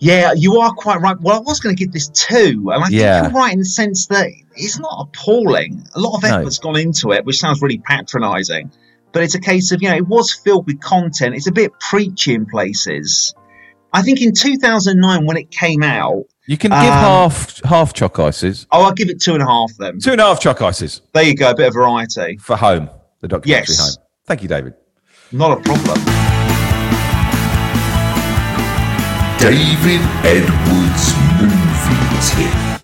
Yeah, 0.00 0.32
you 0.36 0.58
are 0.60 0.70
quite 0.72 1.00
right. 1.00 1.18
Well, 1.20 1.36
I 1.36 1.40
was 1.40 1.60
going 1.60 1.74
to 1.74 1.82
give 1.82 1.92
this 1.92 2.08
two, 2.08 2.70
and 2.74 2.84
I 2.84 2.88
Yeah. 2.90 3.22
think 3.22 3.32
you're 3.32 3.40
right 3.42 3.52
in 3.54 3.60
the 3.60 3.64
sense 3.64 4.06
that 4.08 4.28
it's 4.54 4.78
not 4.78 5.08
appalling. 5.08 5.82
A 5.94 6.00
lot 6.00 6.16
of 6.16 6.22
No. 6.24 6.40
effort's 6.40 6.58
gone 6.58 6.76
into 6.78 7.12
it, 7.12 7.24
which 7.24 7.38
sounds 7.38 7.62
really 7.62 7.78
patronising. 7.78 8.70
But 9.12 9.22
it's 9.22 9.34
a 9.34 9.40
case 9.40 9.72
of, 9.72 9.80
you 9.80 9.88
know, 9.88 9.96
it 9.96 10.06
was 10.08 10.30
filled 10.32 10.66
with 10.66 10.80
content. 10.80 11.34
It's 11.36 11.46
a 11.46 11.52
bit 11.52 11.72
preachy 11.80 12.34
in 12.34 12.44
places. 12.44 13.34
I 13.96 14.02
think 14.02 14.20
in 14.20 14.32
2009, 14.34 15.24
when 15.24 15.36
it 15.36 15.50
came 15.52 15.82
out, 15.84 16.24
You 16.46 16.58
can 16.58 16.70
give 16.72 16.78
Um, 16.80 16.88
half 16.88 17.62
half 17.64 17.92
chalk 17.94 18.18
ices. 18.18 18.66
oh, 18.72 18.82
I'll 18.82 18.92
give 18.92 19.08
it 19.08 19.22
two 19.22 19.32
and 19.34 19.42
a 19.42 19.46
half 19.46 19.70
then. 19.78 19.98
Two 20.00 20.12
and 20.12 20.20
a 20.20 20.24
half 20.24 20.40
chalk 20.40 20.60
ices 20.60 21.00
There 21.14 21.22
you 21.22 21.34
go, 21.34 21.50
a 21.50 21.54
bit 21.54 21.68
of 21.68 21.74
variety. 21.74 22.36
for 22.38 22.56
home. 22.56 22.90
The 23.22 23.28
documentary 23.28 23.74
Yes. 23.76 23.96
home. 23.96 24.04
Thank 24.26 24.42
you, 24.42 24.48
David. 24.48 24.74
Not 25.32 25.52
a 25.58 25.60
problem. 25.62 25.98
David 29.38 30.00
Edwards 30.24 31.14
Movie 31.40 32.20
Tip. 32.28 32.82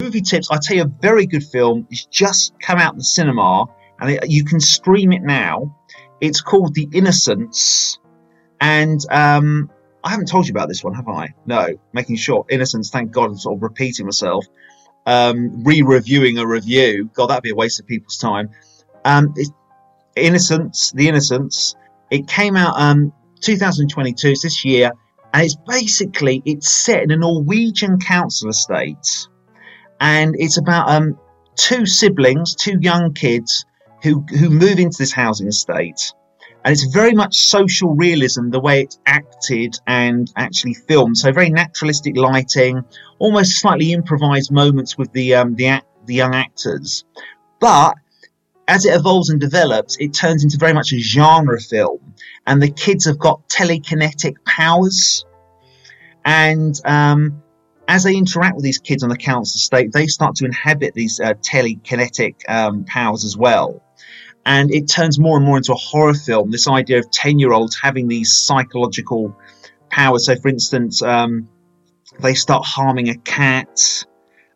movie 0.00 0.20
tips. 0.20 0.48
I 0.50 0.58
tell 0.62 0.76
you, 0.76 0.82
a 0.84 0.92
very 1.02 1.26
good 1.26 1.42
film. 1.44 1.86
It's 1.90 2.06
just 2.06 2.52
come 2.60 2.78
out 2.78 2.92
in 2.94 2.98
the 2.98 3.04
cinema, 3.04 3.66
and 4.00 4.10
it, 4.12 4.28
you 4.30 4.44
can 4.44 4.60
stream 4.60 5.12
it 5.12 5.22
now. 5.22 5.76
It's 6.20 6.40
called 6.40 6.74
The 6.74 6.88
Innocents, 6.92 7.98
and 8.60 9.00
um, 9.10 9.68
I 10.06 10.10
haven't 10.10 10.26
told 10.28 10.46
you 10.46 10.52
about 10.52 10.68
this 10.68 10.82
one, 10.84 10.94
have 10.94 11.08
I? 11.08 11.34
No, 11.46 11.68
making 11.92 12.16
sure 12.16 12.44
Innocents. 12.48 12.90
Thank 12.90 13.12
God, 13.12 13.30
I'm 13.30 13.38
sort 13.38 13.56
of 13.56 13.62
repeating 13.62 14.06
myself. 14.06 14.46
Um, 15.04 15.62
re-reviewing 15.64 16.38
a 16.38 16.46
review. 16.46 17.10
God, 17.14 17.28
that'd 17.28 17.42
be 17.42 17.50
a 17.50 17.54
waste 17.54 17.80
of 17.80 17.86
people's 17.86 18.16
time. 18.16 18.50
Um, 19.04 19.34
Innocents, 20.16 20.92
The 20.92 21.08
innocents. 21.08 21.74
It 22.10 22.26
came 22.28 22.56
out 22.56 22.80
um 22.80 23.12
2022. 23.40 24.28
It's 24.28 24.42
this 24.42 24.64
year, 24.64 24.92
and 25.34 25.44
it's 25.44 25.56
basically 25.68 26.42
it's 26.46 26.70
set 26.70 27.02
in 27.02 27.10
a 27.10 27.16
Norwegian 27.16 27.98
council 27.98 28.48
estate 28.48 29.28
and 30.00 30.34
it's 30.38 30.58
about 30.58 30.88
um 30.90 31.18
two 31.56 31.86
siblings, 31.86 32.54
two 32.54 32.78
young 32.80 33.12
kids 33.14 33.64
who 34.02 34.24
who 34.38 34.50
move 34.50 34.78
into 34.78 34.96
this 34.98 35.12
housing 35.12 35.48
estate. 35.48 36.12
And 36.66 36.72
it's 36.72 36.82
very 36.92 37.12
much 37.12 37.36
social 37.36 37.94
realism, 37.94 38.50
the 38.50 38.58
way 38.58 38.82
it's 38.82 38.98
acted 39.06 39.76
and 39.86 40.28
actually 40.34 40.74
filmed. 40.74 41.16
So 41.16 41.30
very 41.30 41.48
naturalistic 41.48 42.16
lighting, 42.16 42.82
almost 43.20 43.60
slightly 43.60 43.92
improvised 43.92 44.50
moments 44.50 44.98
with 44.98 45.12
the 45.12 45.36
um, 45.36 45.54
the 45.54 45.80
the 46.06 46.14
young 46.14 46.34
actors. 46.34 47.04
But 47.60 47.94
as 48.66 48.84
it 48.84 48.96
evolves 48.96 49.30
and 49.30 49.40
develops, 49.40 49.96
it 49.98 50.12
turns 50.12 50.42
into 50.42 50.58
very 50.58 50.72
much 50.72 50.92
a 50.92 50.98
genre 50.98 51.60
film, 51.60 52.00
and 52.48 52.60
the 52.60 52.72
kids 52.72 53.04
have 53.04 53.20
got 53.20 53.48
telekinetic 53.48 54.34
powers. 54.44 55.24
And 56.24 56.74
um, 56.84 57.44
as 57.86 58.02
they 58.02 58.16
interact 58.16 58.56
with 58.56 58.64
these 58.64 58.78
kids 58.78 59.04
on 59.04 59.08
the 59.08 59.16
council 59.16 59.56
estate, 59.56 59.92
they 59.92 60.08
start 60.08 60.34
to 60.34 60.44
inhabit 60.44 60.94
these 60.94 61.20
uh, 61.20 61.34
telekinetic 61.34 62.34
um, 62.48 62.82
powers 62.86 63.24
as 63.24 63.36
well. 63.36 63.84
And 64.46 64.72
it 64.72 64.88
turns 64.88 65.18
more 65.18 65.36
and 65.36 65.44
more 65.44 65.56
into 65.56 65.72
a 65.72 65.76
horror 65.76 66.14
film. 66.14 66.52
This 66.52 66.68
idea 66.68 67.00
of 67.00 67.10
10 67.10 67.40
year 67.40 67.52
olds 67.52 67.76
having 67.76 68.06
these 68.06 68.32
psychological 68.32 69.36
powers. 69.90 70.26
So, 70.26 70.36
for 70.36 70.48
instance, 70.48 71.02
um, 71.02 71.48
they 72.20 72.34
start 72.34 72.64
harming 72.64 73.08
a 73.08 73.16
cat. 73.16 74.04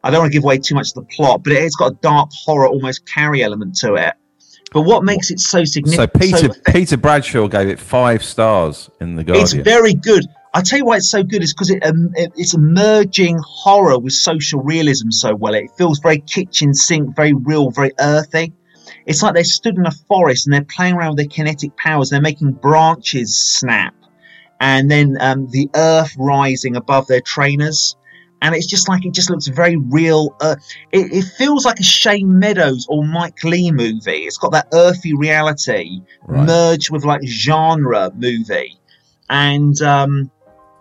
I 0.05 0.11
don't 0.11 0.20
want 0.20 0.33
to 0.33 0.37
give 0.38 0.44
away 0.44 0.59
too 0.59 0.76
much 0.76 0.90
of 0.90 0.94
the 0.94 1.03
plot, 1.03 1.42
but 1.42 1.53
it's 1.53 1.74
got 1.74 1.92
a 1.92 1.94
dark 1.96 2.31
horror, 2.33 2.68
almost 2.68 3.05
Carrie 3.05 3.42
element 3.42 3.74
to 3.79 3.94
it. 3.94 4.14
But 4.72 4.83
what 4.83 5.03
makes 5.03 5.33
it 5.33 5.40
so 5.40 5.64
significant? 5.64 6.12
So? 6.12 6.48
Peter 6.48 6.61
Peter 6.70 6.96
Bradshaw 6.96 7.48
gave 7.48 7.68
it 7.68 7.81
five 7.81 8.22
stars 8.22 8.88
in 9.00 9.16
the 9.16 9.24
Guardian. 9.24 9.42
It's 9.42 9.53
very 9.53 9.94
good. 9.94 10.24
I 10.55 10.62
tell 10.62 10.79
you 10.79 10.85
why 10.85 10.96
it's 10.98 11.11
so 11.11 11.24
good 11.24 11.42
is 11.42 11.53
because 11.53 11.70
it, 11.70 11.85
um, 11.85 12.11
it, 12.14 12.33
it's 12.37 12.57
merging 12.57 13.38
horror 13.44 13.98
with 13.98 14.12
social 14.12 14.62
realism 14.62 15.11
so 15.11 15.35
well. 15.35 15.55
It 15.55 15.70
feels 15.76 15.98
very 15.98 16.20
kitchen 16.20 16.74
sink, 16.74 17.14
very 17.16 17.33
real, 17.33 17.70
very 17.70 17.92
earthy. 17.98 18.53
It's 19.06 19.22
like 19.22 19.34
they 19.34 19.42
stood 19.42 19.76
in 19.76 19.86
a 19.86 19.90
forest 19.90 20.46
and 20.46 20.54
they're 20.54 20.64
playing 20.64 20.94
around 20.94 21.10
with 21.10 21.18
their 21.18 21.26
kinetic 21.26 21.76
powers. 21.76 22.10
They're 22.10 22.20
making 22.20 22.52
branches 22.52 23.36
snap, 23.36 23.94
and 24.60 24.90
then 24.90 25.16
um, 25.20 25.48
the 25.48 25.68
earth 25.74 26.14
rising 26.18 26.76
above 26.76 27.06
their 27.06 27.20
trainers. 27.20 27.96
And 28.42 28.54
it's 28.54 28.66
just 28.66 28.88
like 28.88 29.04
it 29.04 29.12
just 29.12 29.28
looks 29.28 29.48
very 29.48 29.76
real. 29.76 30.34
Uh, 30.40 30.56
it, 30.92 31.12
it 31.12 31.24
feels 31.36 31.66
like 31.66 31.78
a 31.78 31.82
Shane 31.82 32.38
Meadows 32.38 32.86
or 32.88 33.04
Mike 33.04 33.44
Leigh 33.44 33.70
movie. 33.70 34.22
It's 34.22 34.38
got 34.38 34.52
that 34.52 34.68
earthy 34.72 35.14
reality 35.14 36.00
Right. 36.26 36.46
merged 36.46 36.90
with 36.90 37.04
like 37.04 37.22
genre 37.26 38.10
movie 38.14 38.78
and 39.28 39.80
um, 39.82 40.30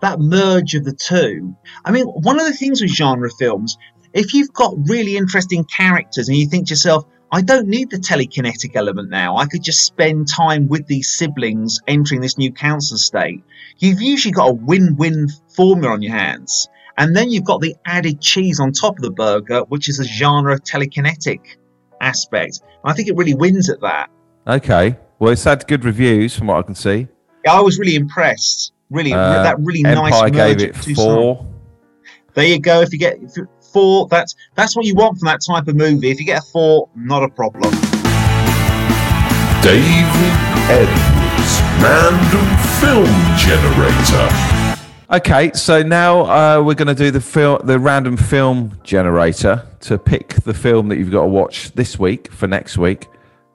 that 0.00 0.20
merge 0.20 0.74
of 0.74 0.84
the 0.84 0.92
two. 0.92 1.54
I 1.84 1.90
mean, 1.90 2.06
one 2.06 2.40
of 2.40 2.46
the 2.46 2.52
things 2.54 2.80
with 2.80 2.90
genre 2.90 3.28
films, 3.38 3.76
if 4.12 4.32
you've 4.32 4.52
got 4.52 4.74
really 4.88 5.16
interesting 5.16 5.64
characters 5.64 6.28
and 6.28 6.36
you 6.36 6.46
think 6.46 6.68
to 6.68 6.72
yourself, 6.72 7.04
I 7.32 7.42
don't 7.42 7.68
need 7.68 7.90
the 7.90 7.98
telekinetic 7.98 8.74
element 8.74 9.08
now. 9.08 9.36
I 9.36 9.46
could 9.46 9.62
just 9.62 9.84
spend 9.86 10.26
time 10.28 10.66
with 10.66 10.86
these 10.86 11.10
siblings 11.10 11.78
entering 11.86 12.20
this 12.20 12.36
new 12.36 12.52
council 12.52 12.96
estate. 12.96 13.44
You've 13.78 14.00
usually 14.02 14.32
got 14.32 14.48
a 14.48 14.52
win-win 14.52 15.28
formula 15.54 15.92
on 15.92 16.02
your 16.02 16.12
hands. 16.12 16.68
And 16.98 17.16
then 17.16 17.30
you've 17.30 17.44
got 17.44 17.60
the 17.60 17.76
added 17.86 18.20
cheese 18.20 18.58
on 18.58 18.72
top 18.72 18.96
of 18.96 19.02
the 19.02 19.12
burger, 19.12 19.60
which 19.68 19.88
is 19.88 20.00
a 20.00 20.04
genre 20.04 20.54
of 20.54 20.64
telekinetic 20.64 21.40
aspect. 22.00 22.60
I 22.84 22.92
think 22.92 23.08
it 23.08 23.16
really 23.16 23.34
wins 23.34 23.70
at 23.70 23.80
that. 23.80 24.10
Okay. 24.46 24.96
Well, 25.18 25.32
it's 25.32 25.44
had 25.44 25.66
good 25.68 25.84
reviews 25.84 26.36
from 26.36 26.48
what 26.48 26.58
I 26.58 26.62
can 26.62 26.74
see. 26.74 27.06
I 27.48 27.60
was 27.60 27.78
really 27.78 27.94
impressed. 27.94 28.72
Really, 28.90 29.12
Uh, 29.12 29.42
that 29.44 29.56
really 29.60 29.84
Empire 29.84 30.30
nice. 30.30 30.56
gave 30.56 30.60
it 30.60 30.76
four. 30.96 31.46
There 32.34 32.46
you 32.46 32.58
go. 32.58 32.80
If 32.80 32.92
you 32.92 32.98
get 32.98 33.18
if 33.22 33.36
you- 33.36 33.48
four, 33.72 34.08
that's 34.08 34.34
that's 34.54 34.76
what 34.76 34.86
you 34.86 34.94
want 34.94 35.18
from 35.18 35.26
that 35.26 35.40
type 35.40 35.68
of 35.68 35.76
movie. 35.76 36.10
If 36.10 36.20
you 36.20 36.26
get 36.26 36.42
a 36.42 36.46
four, 36.46 36.88
not 36.94 37.22
a 37.22 37.28
problem. 37.28 37.72
David 39.62 40.34
Edwards 40.70 41.60
Random 41.82 42.46
Film 42.80 43.36
Generator. 43.36 44.50
Okay, 45.12 45.50
so 45.54 45.82
now 45.82 46.20
uh, 46.20 46.62
we're 46.62 46.74
going 46.74 46.86
to 46.86 46.94
do 46.94 47.10
the 47.10 47.20
film, 47.20 47.60
the 47.64 47.80
random 47.80 48.16
film 48.16 48.78
generator 48.84 49.66
to 49.80 49.98
pick 49.98 50.34
the 50.44 50.54
film 50.54 50.88
that 50.88 50.98
you've 50.98 51.10
got 51.10 51.22
to 51.22 51.28
watch 51.28 51.72
this 51.72 51.98
week 51.98 52.30
for 52.30 52.46
next 52.46 52.78
week. 52.78 53.08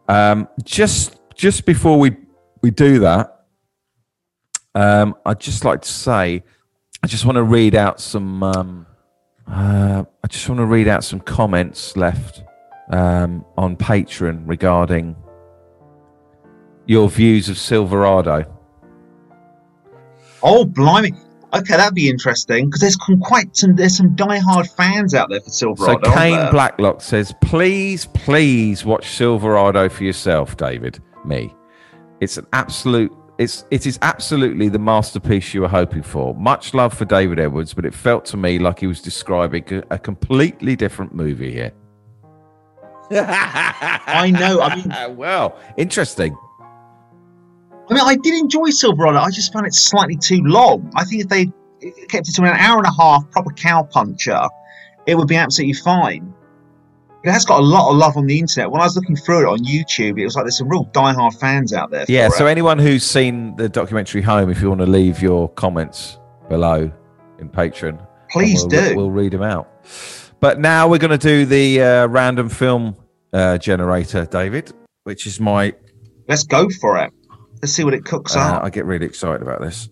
Um, 0.10 0.50
just 0.64 1.18
just 1.34 1.66
before 1.66 1.98
we 1.98 2.18
we 2.62 2.72
do 2.72 3.00
that, 3.00 3.46
um, 4.76 5.16
I'd 5.26 5.40
just 5.40 5.64
like 5.64 5.82
to 5.84 5.90
say, 5.90 6.44
I 7.02 7.08
just 7.08 7.26
want 7.26 7.38
to 7.38 7.44
read 7.44 7.74
out 7.74 8.02
some 8.02 8.44
um, 8.44 8.86
Uh, 9.48 10.04
I 10.24 10.28
just 10.28 10.48
want 10.50 10.60
to 10.60 10.66
read 10.66 10.88
out 10.88 11.04
some 11.04 11.20
comments 11.20 11.96
left 11.96 12.44
um, 12.90 13.46
on 13.58 13.78
Patreon 13.78 14.44
regarding 14.46 15.16
your 16.88 17.10
views 17.10 17.50
of 17.50 17.58
Silverado. 17.58 18.46
Oh, 20.42 20.66
blimey. 20.66 21.14
Okay, 21.54 21.78
that'd 21.78 21.96
be 21.96 22.10
interesting 22.10 22.66
because 22.66 22.82
there's 22.82 22.98
quite 23.22 23.56
some 23.56 23.76
there's 23.76 23.96
some 23.96 24.10
diehard 24.16 24.70
fans 24.76 25.14
out 25.14 25.30
there 25.30 25.40
for 25.40 25.50
Silverado. 25.50 26.10
So 26.10 26.14
Kane? 26.14 26.52
Blacklock 26.52 27.02
says, 27.02 27.34
"Please, 27.42 28.08
please 28.08 28.84
watch 28.84 29.08
Silverado 29.08 29.88
for 29.88 30.04
yourself, 30.04 30.58
David. 30.58 31.00
Me, 31.24 31.54
it's 32.20 32.38
an 32.38 32.46
absolute. 32.52 33.12
It's 33.38 33.66
it 33.70 33.86
is 33.86 34.00
absolutely 34.02 34.70
the 34.70 34.80
masterpiece 34.80 35.54
you 35.54 35.62
were 35.62 35.68
hoping 35.68 36.04
for. 36.04 36.34
Much 36.36 36.74
love 36.74 36.94
for 36.94 37.04
David 37.04 37.40
Edwards, 37.40 37.74
but 37.74 37.86
it 37.86 37.94
felt 37.94 38.24
to 38.26 38.38
me 38.38 38.60
like 38.60 38.80
he 38.80 38.88
was 38.88 39.02
describing 39.02 39.84
a, 39.90 40.00
completely 40.00 40.76
different 40.76 41.14
movie 41.14 41.52
here. 41.52 41.74
I 43.12 44.32
know. 44.32 44.62
I 44.62 44.76
mean, 44.76 45.18
well, 45.18 45.58
interesting. 45.76 46.36
I 47.90 47.94
mean, 47.94 48.04
I 48.04 48.16
did 48.16 48.34
enjoy 48.36 48.70
Silverado. 48.70 49.20
I 49.20 49.30
just 49.32 49.52
found 49.52 49.68
it 49.68 49.74
slightly 49.74 50.16
too 50.16 50.42
long. 50.44 50.92
I 50.96 51.04
think 51.04 51.24
if 51.24 51.30
they 51.30 51.52
kept 52.08 52.30
it 52.30 52.36
to 52.36 52.42
an 52.44 52.48
hour 52.58 52.78
and 52.78 52.88
a 52.88 52.94
half, 52.94 53.30
proper 53.32 53.52
cow 53.52 53.84
puncher, 53.84 54.48
it 55.06 55.16
would 55.16 55.28
be 55.28 55.36
absolutely 55.36 55.74
fine. 55.74 56.34
It 57.26 57.32
has 57.32 57.44
got 57.44 57.60
a 57.60 57.64
lot 57.64 57.90
of 57.90 57.98
love 57.98 58.18
on 58.18 58.28
the 58.28 58.38
internet. 58.38 58.70
When 58.70 58.82
I 58.82 58.84
was 58.84 58.96
looking 58.96 59.16
through 59.16 59.48
it 59.48 59.52
on 59.52 59.58
YouTube, 59.66 60.20
it 60.20 60.26
was 60.26 60.36
like 60.36 60.46
there's 60.46 60.60
some 60.60 60.70
real 60.70 60.86
diehard 60.86 61.40
fans 61.40 61.74
out 61.74 61.90
there. 61.90 62.06
Yeah. 62.08 62.30
So 62.30 62.46
it. 62.46 62.52
anyone 62.52 62.78
who's 62.78 63.04
seen 63.04 63.56
the 63.56 63.68
documentary 63.68 64.22
Home, 64.22 64.52
if 64.52 64.62
you 64.62 64.70
want 64.70 64.82
to 64.82 64.86
leave 64.86 65.24
your 65.24 65.50
comments 65.50 66.20
below 66.50 66.92
in 67.40 67.50
Patreon, 67.50 68.06
please 68.30 68.60
we'll, 68.60 68.70
do. 68.70 68.96
We'll 68.96 69.10
read 69.10 69.34
them 69.34 69.42
out. 69.42 69.68
But 70.40 70.60
now 70.60 70.88
we're 70.88 71.00
going 71.00 71.18
to 71.18 71.28
do 71.28 71.48
the 71.48 71.82
uh, 71.82 72.08
random 72.08 72.48
film 72.48 72.96
uh, 73.34 73.58
generator, 73.58 74.28
David, 74.28 74.72
which 75.06 75.26
is 75.26 75.40
my. 75.40 75.74
Let's 76.28 76.44
go 76.44 76.70
for 76.80 77.00
it. 77.00 77.12
Let's 77.60 77.74
see 77.74 77.84
what 77.84 77.96
it 77.96 78.06
cooks 78.06 78.36
Uh, 78.36 78.42
up. 78.42 78.64
I 78.64 78.70
get 78.70 78.86
really 78.86 79.08
excited 79.08 79.42
about 79.42 79.62
this. 79.62 79.90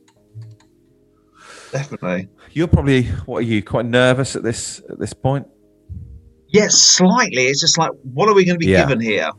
Definitely. 1.72 2.30
You're 2.52 2.68
probably 2.68 3.06
what 3.26 3.40
are 3.40 3.48
you 3.48 3.64
quite 3.64 3.86
nervous 3.86 4.36
at 4.36 4.44
this 4.44 4.84
at 4.88 5.00
this 5.00 5.14
point? 5.14 5.48
Yes, 6.54 6.76
slightly. 6.76 7.48
It's 7.48 7.60
just 7.62 7.80
like, 7.80 7.90
what 8.04 8.30
are 8.30 8.36
we 8.36 8.46
going 8.46 8.60
to 8.60 8.64
be 8.64 8.72
Yeah. 8.72 8.84
given 8.84 9.02
here? 9.02 9.32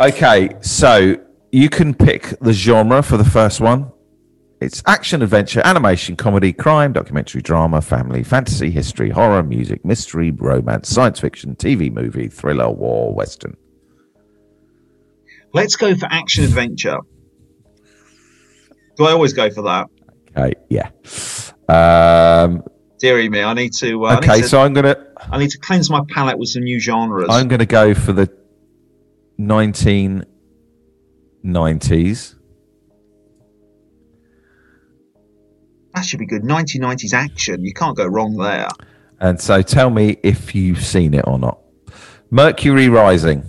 Okay, 0.00 0.50
so 0.60 1.16
you 1.52 1.68
can 1.68 1.94
pick 1.94 2.34
the 2.40 2.52
genre 2.52 3.02
for 3.02 3.16
the 3.16 3.24
first 3.24 3.60
one. 3.60 3.90
It's 4.60 4.82
action, 4.86 5.22
adventure, 5.22 5.62
animation, 5.64 6.16
comedy, 6.16 6.52
crime, 6.52 6.92
documentary, 6.92 7.40
drama, 7.40 7.80
family, 7.80 8.24
fantasy, 8.24 8.70
history, 8.70 9.10
horror, 9.10 9.42
music, 9.44 9.84
mystery, 9.84 10.32
romance, 10.32 10.88
science 10.88 11.20
fiction, 11.20 11.54
TV 11.54 11.92
movie, 11.92 12.28
thriller, 12.28 12.70
war, 12.70 13.14
western. 13.14 13.56
Let's 15.54 15.76
go 15.76 15.94
for 15.94 16.06
action 16.10 16.44
adventure. 16.44 16.98
Do 18.96 19.04
I 19.04 19.12
always 19.12 19.34
go 19.34 19.50
for 19.50 19.62
that? 19.62 19.86
Okay, 20.36 20.54
yeah. 20.68 20.90
Um, 21.68 22.62
Deary 22.98 23.28
me, 23.28 23.42
I 23.42 23.52
need 23.54 23.72
to. 23.74 24.06
Uh, 24.06 24.16
okay, 24.18 24.36
need 24.36 24.42
to 24.42 24.48
so 24.48 24.62
I'm 24.62 24.72
gonna 24.72 24.96
I 25.30 25.38
need 25.38 25.50
to 25.50 25.58
cleanse 25.58 25.90
my 25.90 26.00
palate 26.08 26.38
with 26.38 26.48
some 26.48 26.64
new 26.64 26.80
genres. 26.80 27.28
I'm 27.30 27.48
gonna 27.48 27.66
go 27.66 27.94
for 27.94 28.12
the 28.12 28.28
1990s. 29.38 32.34
That 35.94 36.04
should 36.04 36.20
be 36.20 36.26
good. 36.26 36.42
1990s 36.42 37.12
action. 37.12 37.64
You 37.64 37.74
can't 37.74 37.96
go 37.96 38.06
wrong 38.06 38.36
there. 38.36 38.68
And 39.20 39.40
so 39.40 39.62
tell 39.62 39.90
me 39.90 40.18
if 40.22 40.54
you've 40.54 40.84
seen 40.84 41.14
it 41.14 41.24
or 41.26 41.38
not. 41.38 41.58
Mercury 42.30 42.88
Rising. 42.88 43.44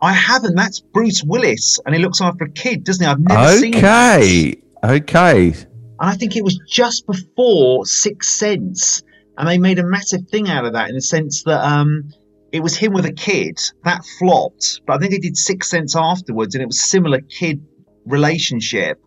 I 0.00 0.12
haven't. 0.12 0.54
That's 0.54 0.80
Bruce 0.80 1.22
Willis, 1.22 1.78
and 1.86 1.94
he 1.94 2.02
looks 2.02 2.20
after 2.20 2.44
a 2.44 2.50
kid, 2.50 2.84
doesn't 2.84 3.04
he? 3.04 3.10
I've 3.10 3.20
never 3.20 3.56
seen 3.56 3.72
that. 3.72 4.18
Okay. 4.18 4.56
Okay. 4.82 5.54
And 6.00 6.10
I 6.10 6.14
think 6.14 6.36
it 6.36 6.44
was 6.44 6.58
just 6.68 7.06
before 7.06 7.86
Sixth 7.86 8.30
Sense, 8.30 9.02
and 9.38 9.48
they 9.48 9.58
made 9.58 9.78
a 9.78 9.84
massive 9.84 10.28
thing 10.28 10.48
out 10.48 10.64
of 10.64 10.72
that 10.74 10.88
in 10.88 10.94
the 10.94 11.02
sense 11.02 11.42
that 11.44 11.64
um, 11.64 12.12
it 12.52 12.60
was 12.60 12.76
him 12.76 12.92
with 12.92 13.04
a 13.04 13.12
kid 13.12 13.58
that 13.84 14.04
flopped, 14.18 14.80
but 14.86 14.94
I 14.94 14.98
think 14.98 15.10
they 15.10 15.18
did 15.18 15.36
Six 15.36 15.68
Sense 15.68 15.96
afterwards, 15.96 16.54
and 16.54 16.62
it 16.62 16.66
was 16.66 16.80
similar 16.80 17.20
kid 17.20 17.60
relationship. 18.06 19.00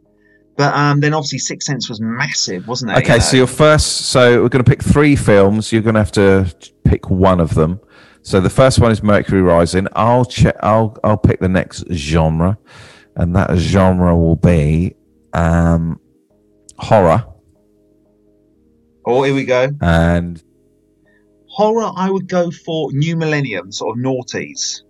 But 0.58 0.74
um, 0.74 1.00
then 1.00 1.14
obviously 1.14 1.40
Six 1.40 1.66
Sense 1.66 1.88
was 1.88 2.02
massive, 2.02 2.68
wasn't 2.68 2.92
it? 2.92 2.98
Okay, 2.98 3.16
You 3.16 3.22
so 3.22 3.38
your 3.38 3.48
first 3.48 4.08
so 4.08 4.42
we're 4.42 4.50
gonna 4.50 4.64
pick 4.64 4.84
three 4.84 5.16
films. 5.16 5.72
You're 5.72 5.84
gonna 5.84 6.00
have 6.00 6.12
to 6.14 6.54
pick 6.84 7.10
one 7.10 7.40
of 7.40 7.54
them. 7.54 7.80
So 8.22 8.42
the 8.42 8.50
first 8.50 8.80
one 8.80 8.92
is 8.92 9.02
Mercury 9.02 9.42
Rising. 9.42 9.88
I'll 9.94 10.26
check 10.26 10.56
I'll 10.62 10.98
I'll 11.04 11.18
pick 11.18 11.40
the 11.40 11.48
next 11.48 11.86
genre. 11.92 12.58
And 13.16 13.36
that 13.36 13.56
genre 13.56 14.16
will 14.18 14.36
be 14.36 14.96
um 15.34 16.00
horror 16.80 17.26
oh, 19.08 19.24
here 19.24 19.34
we 19.34 19.46
go. 19.46 19.70
and 19.82 20.44
Horror, 21.50 21.92
I 21.96 22.12
would 22.12 22.28
go 22.28 22.52
for 22.52 22.92
New 22.94 23.16
Millennium, 23.16 23.72
sort 23.72 23.98
of 23.98 24.04
noughties. 24.04 24.82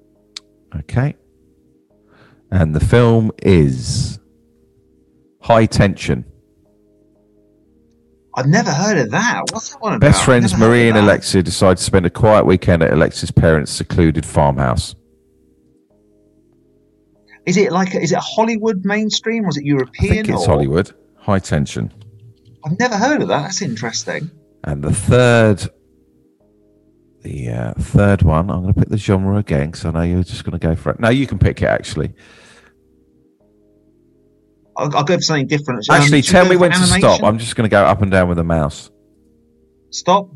okay. 0.79 1.15
And 2.51 2.73
the 2.75 2.79
film 2.79 3.31
is 3.43 4.19
High 5.41 5.65
Tension. 5.65 6.25
I've 8.35 8.47
never 8.47 8.71
heard 8.71 8.97
of 8.99 9.11
that. 9.11 9.43
What's 9.51 9.71
that 9.71 9.81
one 9.81 9.93
about? 9.95 10.01
Best 10.07 10.23
friends 10.23 10.55
Marie 10.57 10.87
and. 10.89 10.97
Alexia 10.97 11.41
decide 11.41 11.77
to 11.77 11.83
spend 11.83 12.05
a 12.05 12.09
quiet 12.09 12.45
weekend 12.45 12.83
at 12.83 12.93
Alexia's 12.93 13.31
parents' 13.31 13.71
secluded 13.71 14.25
farmhouse. 14.25 14.93
Is 17.45 17.57
it 17.57 17.71
like 17.71 17.95
is 17.95 18.11
it 18.11 18.19
Hollywood 18.19 18.83
mainstream 18.85 19.45
Was 19.45 19.57
is 19.57 19.63
it 19.63 19.65
I 19.65 19.67
European? 19.69 20.13
think 20.13 20.29
it's 20.29 20.43
or- 20.43 20.47
Hollywood. 20.51 20.91
High 21.17 21.39
Tension. 21.39 21.91
I've 22.67 22.79
never 22.79 22.97
heard 22.97 23.21
of 23.21 23.29
that. 23.29 23.43
That's 23.43 23.61
interesting. 23.61 24.29
And 24.65 24.83
the 24.83 24.93
third, 24.93 25.69
the 27.21 27.49
uh, 27.49 27.73
third 27.79 28.23
one, 28.23 28.49
I'm 28.49 28.63
going 28.63 28.73
to 28.73 28.79
pick 28.79 28.89
the 28.89 28.97
genre 28.97 29.37
again 29.37 29.71
because 29.71 29.85
I 29.85 29.91
know 29.91 30.01
you're 30.01 30.23
just 30.23 30.43
going 30.43 30.59
to 30.59 30.67
go 30.67 30.75
for 30.75 30.91
it. 30.91 30.99
No, 30.99 31.07
you 31.07 31.25
can 31.27 31.39
pick 31.39 31.61
it 31.61 31.67
actually. 31.67 32.13
I'll, 34.75 34.93
I'll 34.97 35.05
go 35.05 35.15
for 35.15 35.21
something 35.21 35.47
different. 35.47 35.89
Actually, 35.89 36.21
tell 36.21 36.45
me 36.45 36.57
when 36.57 36.71
to 36.71 36.77
stop. 36.77 37.23
I'm 37.23 37.37
just 37.37 37.55
going 37.55 37.69
to 37.69 37.71
go 37.71 37.85
up 37.85 38.01
and 38.01 38.11
down 38.11 38.27
with 38.27 38.35
the 38.35 38.43
mouse. 38.43 38.91
Stop. 39.91 40.29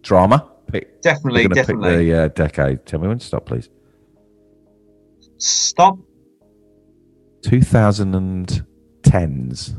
Drama. 0.00 0.50
Pick. 0.68 1.02
Definitely, 1.02 1.42
going 1.42 1.50
to 1.50 1.56
pick 1.56 1.66
definitely. 1.66 2.06
the 2.06 2.24
uh, 2.24 2.28
decade. 2.28 2.86
Tell 2.86 2.98
me 2.98 3.08
when 3.08 3.18
to 3.18 3.26
stop, 3.26 3.44
please. 3.44 3.68
Stop. 5.36 5.98
2010s. 7.42 9.74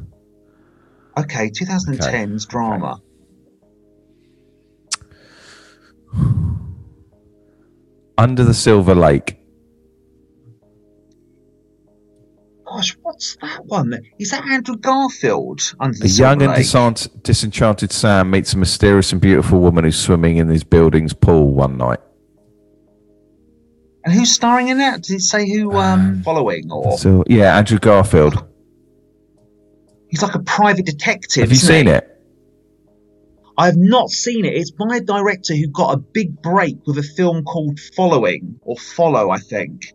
Okay, 1.17 1.49
2010's 1.49 2.45
drama. 2.45 3.01
Under 8.17 8.43
the 8.43 8.53
Silver 8.53 8.95
Lake. 8.95 9.37
Gosh, 12.65 12.95
what's 13.01 13.35
that 13.41 13.65
one? 13.65 13.97
Is 14.19 14.31
that 14.31 14.45
Andrew 14.45 14.75
Garfield 14.75 15.73
under 15.79 15.97
the 15.97 16.05
A 16.05 16.07
young 16.07 16.39
Silver 16.39 16.43
and 16.45 16.53
Lake? 16.53 16.65
disant- 16.65 17.23
disenchanted 17.23 17.91
Sam 17.91 18.29
meets 18.29 18.53
a 18.53 18.57
mysterious 18.57 19.11
and 19.11 19.19
beautiful 19.19 19.59
woman 19.59 19.85
who's 19.85 19.97
swimming 19.97 20.37
in 20.37 20.47
his 20.49 20.63
building's 20.63 21.13
pool 21.13 21.51
one 21.53 21.77
night. 21.77 21.99
And 24.05 24.13
who's 24.13 24.31
starring 24.31 24.67
in 24.67 24.77
that? 24.77 25.01
Did 25.01 25.15
it 25.15 25.21
say 25.21 25.49
who 25.49 25.71
um, 25.77 26.21
following 26.23 26.71
or 26.71 26.97
So 26.97 27.23
yeah, 27.27 27.57
Andrew 27.57 27.79
Garfield. 27.79 28.45
He's 30.09 30.21
like 30.21 30.35
a 30.35 30.39
private 30.39 30.85
detective? 30.85 31.43
Have 31.43 31.51
you 31.51 31.57
seen 31.57 31.87
he? 31.87 31.93
it? 31.93 32.19
I 33.59 33.65
have 33.65 33.77
not 33.77 34.09
seen 34.09 34.45
it. 34.45 34.53
It's 34.53 34.71
by 34.71 34.95
a 34.95 35.01
director 35.01 35.53
who 35.53 35.67
got 35.67 35.93
a 35.93 35.97
big 35.97 36.41
break 36.41 36.77
with 36.87 36.97
a 36.97 37.03
film 37.03 37.43
called 37.43 37.77
Following 37.93 38.57
or 38.61 38.77
Follow, 38.77 39.31
I 39.31 39.39
think, 39.39 39.93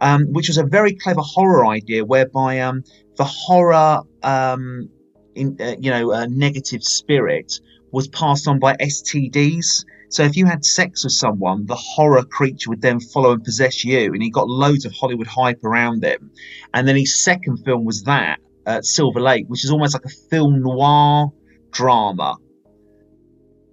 um, 0.00 0.32
which 0.32 0.48
was 0.48 0.56
a 0.56 0.64
very 0.64 0.94
clever 0.94 1.20
horror 1.20 1.66
idea 1.66 2.06
whereby 2.06 2.60
um, 2.60 2.84
the 3.16 3.24
horror, 3.24 4.00
um, 4.22 4.88
in, 5.34 5.58
uh, 5.60 5.74
you 5.78 5.90
know, 5.90 6.10
uh, 6.10 6.26
negative 6.30 6.82
spirit 6.82 7.52
was 7.90 8.08
passed 8.08 8.48
on 8.48 8.58
by 8.58 8.76
STDs. 8.76 9.84
So 10.08 10.22
if 10.22 10.34
you 10.34 10.46
had 10.46 10.64
sex 10.64 11.04
with 11.04 11.12
someone, 11.12 11.66
the 11.66 11.76
horror 11.76 12.24
creature 12.24 12.70
would 12.70 12.80
then 12.80 12.98
follow 12.98 13.32
and 13.32 13.44
possess 13.44 13.84
you, 13.84 14.14
and 14.14 14.22
he 14.22 14.30
got 14.30 14.48
loads 14.48 14.86
of 14.86 14.92
Hollywood 14.92 15.26
hype 15.26 15.62
around 15.64 16.02
him. 16.02 16.30
And 16.72 16.88
then 16.88 16.96
his 16.96 17.22
second 17.22 17.58
film 17.58 17.84
was 17.84 18.04
that, 18.04 18.40
uh, 18.66 18.82
Silver 18.82 19.20
Lake, 19.20 19.46
which 19.48 19.64
is 19.64 19.70
almost 19.70 19.94
like 19.94 20.04
a 20.04 20.28
film 20.30 20.62
noir 20.62 21.32
drama 21.70 22.36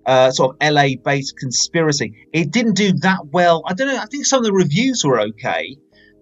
uh, 0.10 0.32
sort 0.32 0.56
of 0.56 0.74
LA 0.74 0.90
based 1.04 1.38
conspiracy. 1.38 2.28
It 2.34 2.52
didn't 2.52 2.74
do 2.74 2.94
that 3.02 3.28
well. 3.32 3.64
I 3.68 3.74
don't 3.74 3.88
know. 3.88 3.98
I 3.98 4.08
think 4.08 4.26
some 4.26 4.40
of 4.40 4.46
the 4.46 4.54
reviews 4.54 5.04
were 5.06 5.20
okay, 5.22 5.78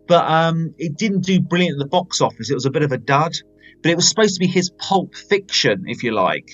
but 0.08 0.30
um, 0.30 0.74
it 0.78 0.98
didn't 0.98 1.22
do 1.22 1.40
brilliant 1.40 1.76
at 1.76 1.80
the 1.80 1.90
box 1.90 2.20
office. 2.20 2.50
It 2.50 2.54
was 2.54 2.66
a 2.66 2.70
bit 2.70 2.84
of 2.84 2.92
a 2.92 2.98
dud. 2.98 3.34
But 3.82 3.92
it 3.92 3.96
was 3.96 4.10
supposed 4.10 4.34
to 4.36 4.40
be 4.40 4.48
his 4.48 4.72
pulp 4.72 5.16
fiction, 5.16 5.84
if 5.86 6.04
you 6.04 6.12
like. 6.12 6.50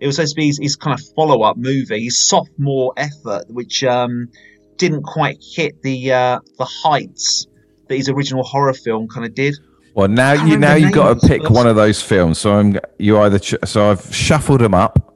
It 0.00 0.06
was 0.06 0.16
supposed 0.16 0.34
to 0.34 0.40
be 0.40 0.46
his, 0.46 0.58
his 0.60 0.76
kind 0.76 0.98
of 0.98 1.04
follow 1.16 1.42
up 1.42 1.56
movie, 1.56 2.04
his 2.04 2.28
sophomore 2.28 2.92
effort, 2.96 3.46
which 3.48 3.82
um, 3.82 4.28
didn't 4.76 5.02
quite 5.02 5.38
hit 5.40 5.82
the 5.82 6.12
uh, 6.12 6.40
the 6.58 6.64
heights 6.64 7.46
that 7.88 7.96
his 7.96 8.08
original 8.08 8.44
horror 8.44 8.74
film 8.74 9.08
kind 9.08 9.26
of 9.26 9.34
did. 9.34 9.56
Well, 9.98 10.06
now 10.06 10.32
you 10.32 10.56
now 10.56 10.74
you've 10.76 10.92
got 10.92 11.20
to 11.20 11.26
pick 11.26 11.42
first- 11.42 11.52
one 11.52 11.66
of 11.66 11.74
those 11.74 12.00
films. 12.00 12.38
So 12.38 12.52
I'm 12.56 12.78
you 13.00 13.18
either 13.18 13.40
ch- 13.40 13.56
so 13.64 13.90
I've 13.90 14.14
shuffled 14.14 14.60
them 14.60 14.72
up, 14.72 15.12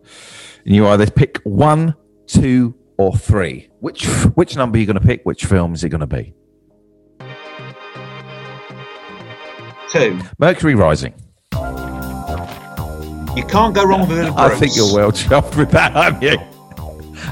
and 0.66 0.74
you 0.74 0.88
either 0.88 1.06
pick 1.08 1.38
one, 1.44 1.94
two, 2.26 2.74
or 2.98 3.14
three. 3.16 3.68
Which 3.78 4.06
which 4.34 4.56
number 4.56 4.76
are 4.78 4.80
you 4.80 4.86
going 4.86 4.98
to 4.98 5.06
pick? 5.06 5.20
Which 5.22 5.44
film 5.44 5.72
is 5.74 5.84
it 5.84 5.90
going 5.90 6.00
to 6.00 6.08
be? 6.08 6.34
Two. 9.92 10.18
Mercury 10.40 10.74
Rising. 10.74 11.14
You 11.52 13.44
can't 13.44 13.74
go 13.76 13.84
wrong 13.84 14.00
with 14.08 14.18
a 14.18 14.24
bit 14.24 14.32
I 14.36 14.48
think 14.56 14.74
you're 14.74 14.92
well 14.92 15.12
chuffed 15.12 15.56
with 15.56 15.70
that, 15.70 15.94
aren't 15.94 16.20
you? 16.22 16.38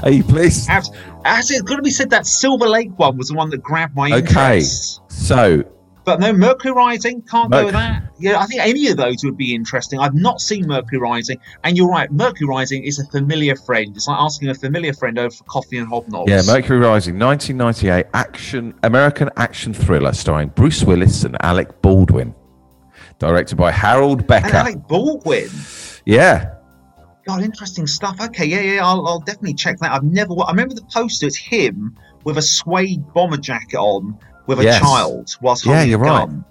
Are 0.03 0.09
you 0.09 0.23
pleased? 0.23 0.69
Abs- 0.69 0.89
Actually, 1.25 1.57
it's 1.57 1.63
got 1.63 1.75
to 1.75 1.81
be 1.81 1.91
said 1.91 2.11
that 2.11 2.25
Silver 2.25 2.69
Lake 2.69 2.97
one 2.97 3.17
was 3.17 3.27
the 3.27 3.33
one 3.35 3.49
that 3.49 3.57
grabbed 3.61 3.93
my 3.93 4.07
Okay. 4.07 4.19
interest. 4.59 5.01
So 5.09 5.63
But 6.03 6.19
no, 6.19 6.33
Mercury 6.33 6.73
Rising, 6.73 7.21
can't 7.21 7.51
go 7.51 7.65
with 7.65 7.73
that. 7.73 8.03
Yeah, 8.17 8.39
I 8.39 8.45
think 8.45 8.61
any 8.61 8.87
of 8.87 8.97
those 8.97 9.23
would 9.23 9.37
be 9.37 9.53
interesting. 9.53 9.99
I've 9.99 10.15
not 10.15 10.41
seen 10.41 10.65
Mercury 10.67 10.97
Rising, 10.99 11.37
and 11.63 11.77
you're 11.77 11.89
right, 11.89 12.11
Mercury 12.11 12.47
Rising 12.47 12.83
is 12.83 12.97
a 12.97 13.05
familiar 13.07 13.55
friend. 13.55 13.95
It's 13.95 14.07
like 14.07 14.17
asking 14.19 14.49
a 14.49 14.55
familiar 14.55 14.93
friend 14.93 15.19
over 15.19 15.29
for 15.29 15.43
coffee 15.43 15.77
and 15.77 15.87
hobnobs. 15.87 16.27
yeah, 16.27 16.41
Mercury 16.45 16.79
Rising, 16.79 17.19
1998 17.19 18.07
action 18.15 18.73
American 18.81 19.29
action 19.37 19.73
thriller 19.73 20.13
starring 20.13 20.49
Bruce 20.49 20.83
Willis 20.83 21.23
and 21.23 21.37
Alec 21.43 21.81
Baldwin, 21.83 22.33
directed 23.19 23.57
by 23.57 23.71
Harold 23.71 24.19
and 24.19 24.27
Becker. 24.27 24.57
Alec 24.57 24.87
Baldwin. 24.87 25.49
yeah, 26.05 26.55
God, 27.25 27.43
interesting 27.43 27.85
stuff. 27.85 28.19
Okay, 28.19 28.45
yeah, 28.45 28.61
yeah, 28.61 28.85
I'll, 28.85 29.05
I'll 29.05 29.19
definitely 29.19 29.53
check 29.53 29.77
that. 29.79 29.91
I've 29.91 30.03
never. 30.03 30.33
I 30.43 30.49
remember 30.49 30.73
the 30.73 30.85
poster. 30.91 31.27
It's 31.27 31.37
him 31.37 31.95
with 32.23 32.37
a 32.37 32.41
suede 32.41 33.13
bomber 33.13 33.37
jacket 33.37 33.77
on, 33.77 34.17
with 34.47 34.59
a 34.59 34.63
Yes. 34.63 34.81
child 34.81 35.35
whilst 35.41 35.65
Yeah, 35.65 35.73
holding 35.73 35.89
you're 35.91 35.99
a 35.99 36.03
right. 36.03 36.27
gun. 36.27 36.45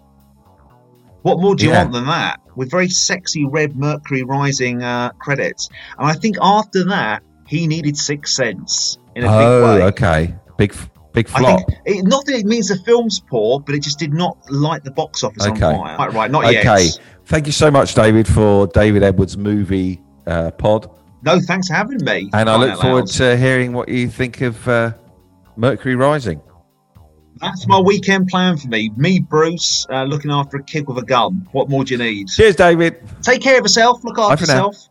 What 1.22 1.40
more 1.40 1.54
do 1.54 1.64
you 1.64 1.70
Yeah. 1.70 1.82
want 1.82 1.92
than 1.92 2.06
that? 2.06 2.40
With 2.56 2.70
very 2.70 2.88
sexy 2.88 3.44
red 3.44 3.76
Mercury 3.76 4.22
Rising 4.22 4.82
uh, 4.82 5.10
credits, 5.20 5.68
and 5.98 6.08
I 6.08 6.14
think 6.14 6.36
after 6.40 6.84
that 6.84 7.22
he 7.46 7.66
needed 7.66 7.96
Sixth 7.96 8.34
Sense 8.34 8.98
in 9.14 9.24
a 9.24 9.26
big 9.26 9.34
oh, 9.36 9.62
way. 9.78 9.82
okay, 9.84 10.34
big 10.56 10.74
big 11.12 11.28
I 11.34 11.38
flop. 11.40 11.58
think 11.66 11.78
it, 11.84 12.04
not 12.06 12.24
that 12.26 12.36
it 12.36 12.46
means 12.46 12.68
the 12.68 12.76
film's 12.86 13.20
poor, 13.20 13.60
but 13.60 13.74
it 13.74 13.80
just 13.80 13.98
did 13.98 14.12
not 14.14 14.36
light 14.50 14.84
the 14.84 14.90
box 14.92 15.22
office 15.24 15.46
Okay. 15.46 15.64
on 15.64 15.74
fire. 15.84 15.96
Right, 15.98 16.12
right, 16.14 16.30
not 16.30 16.44
Okay, 16.44 16.84
yet. 16.84 16.98
thank 17.26 17.46
you 17.46 17.52
so 17.52 17.70
much, 17.70 17.94
David, 17.94 18.26
for 18.28 18.66
David 18.68 19.02
Edwards' 19.02 19.36
movie 19.36 20.00
uh, 20.26 20.50
pod, 20.52 20.88
No, 21.24 21.40
thanks 21.40 21.66
for 21.68 21.74
having 21.74 22.02
me. 22.04 22.30
and 22.32 22.48
I 22.48 22.56
look 22.56 22.80
forward 22.80 23.06
to 23.08 23.36
hearing 23.36 23.72
what 23.72 23.88
you 23.88 24.08
think 24.08 24.40
of 24.42 24.66
uh, 24.68 24.92
Mercury 25.56 25.96
Rising. 25.96 26.40
That's 27.40 27.66
my 27.66 27.80
weekend 27.80 28.28
plan 28.28 28.58
for 28.58 28.68
me. 28.68 28.90
Me, 28.96 29.18
Bruce, 29.18 29.86
uh, 29.90 30.04
looking 30.04 30.30
after 30.30 30.58
a 30.58 30.62
kid 30.62 30.86
with 30.86 30.98
a 30.98 31.02
gun. 31.02 31.48
What 31.52 31.70
more 31.70 31.84
do 31.84 31.94
you 31.94 31.98
need? 31.98 32.28
Cheers, 32.28 32.56
David. 32.56 32.96
Take 33.22 33.40
care 33.40 33.56
of 33.58 33.64
yourself. 33.64 34.04
Look 34.04 34.18
after 34.18 34.42
yourself. 34.42 34.89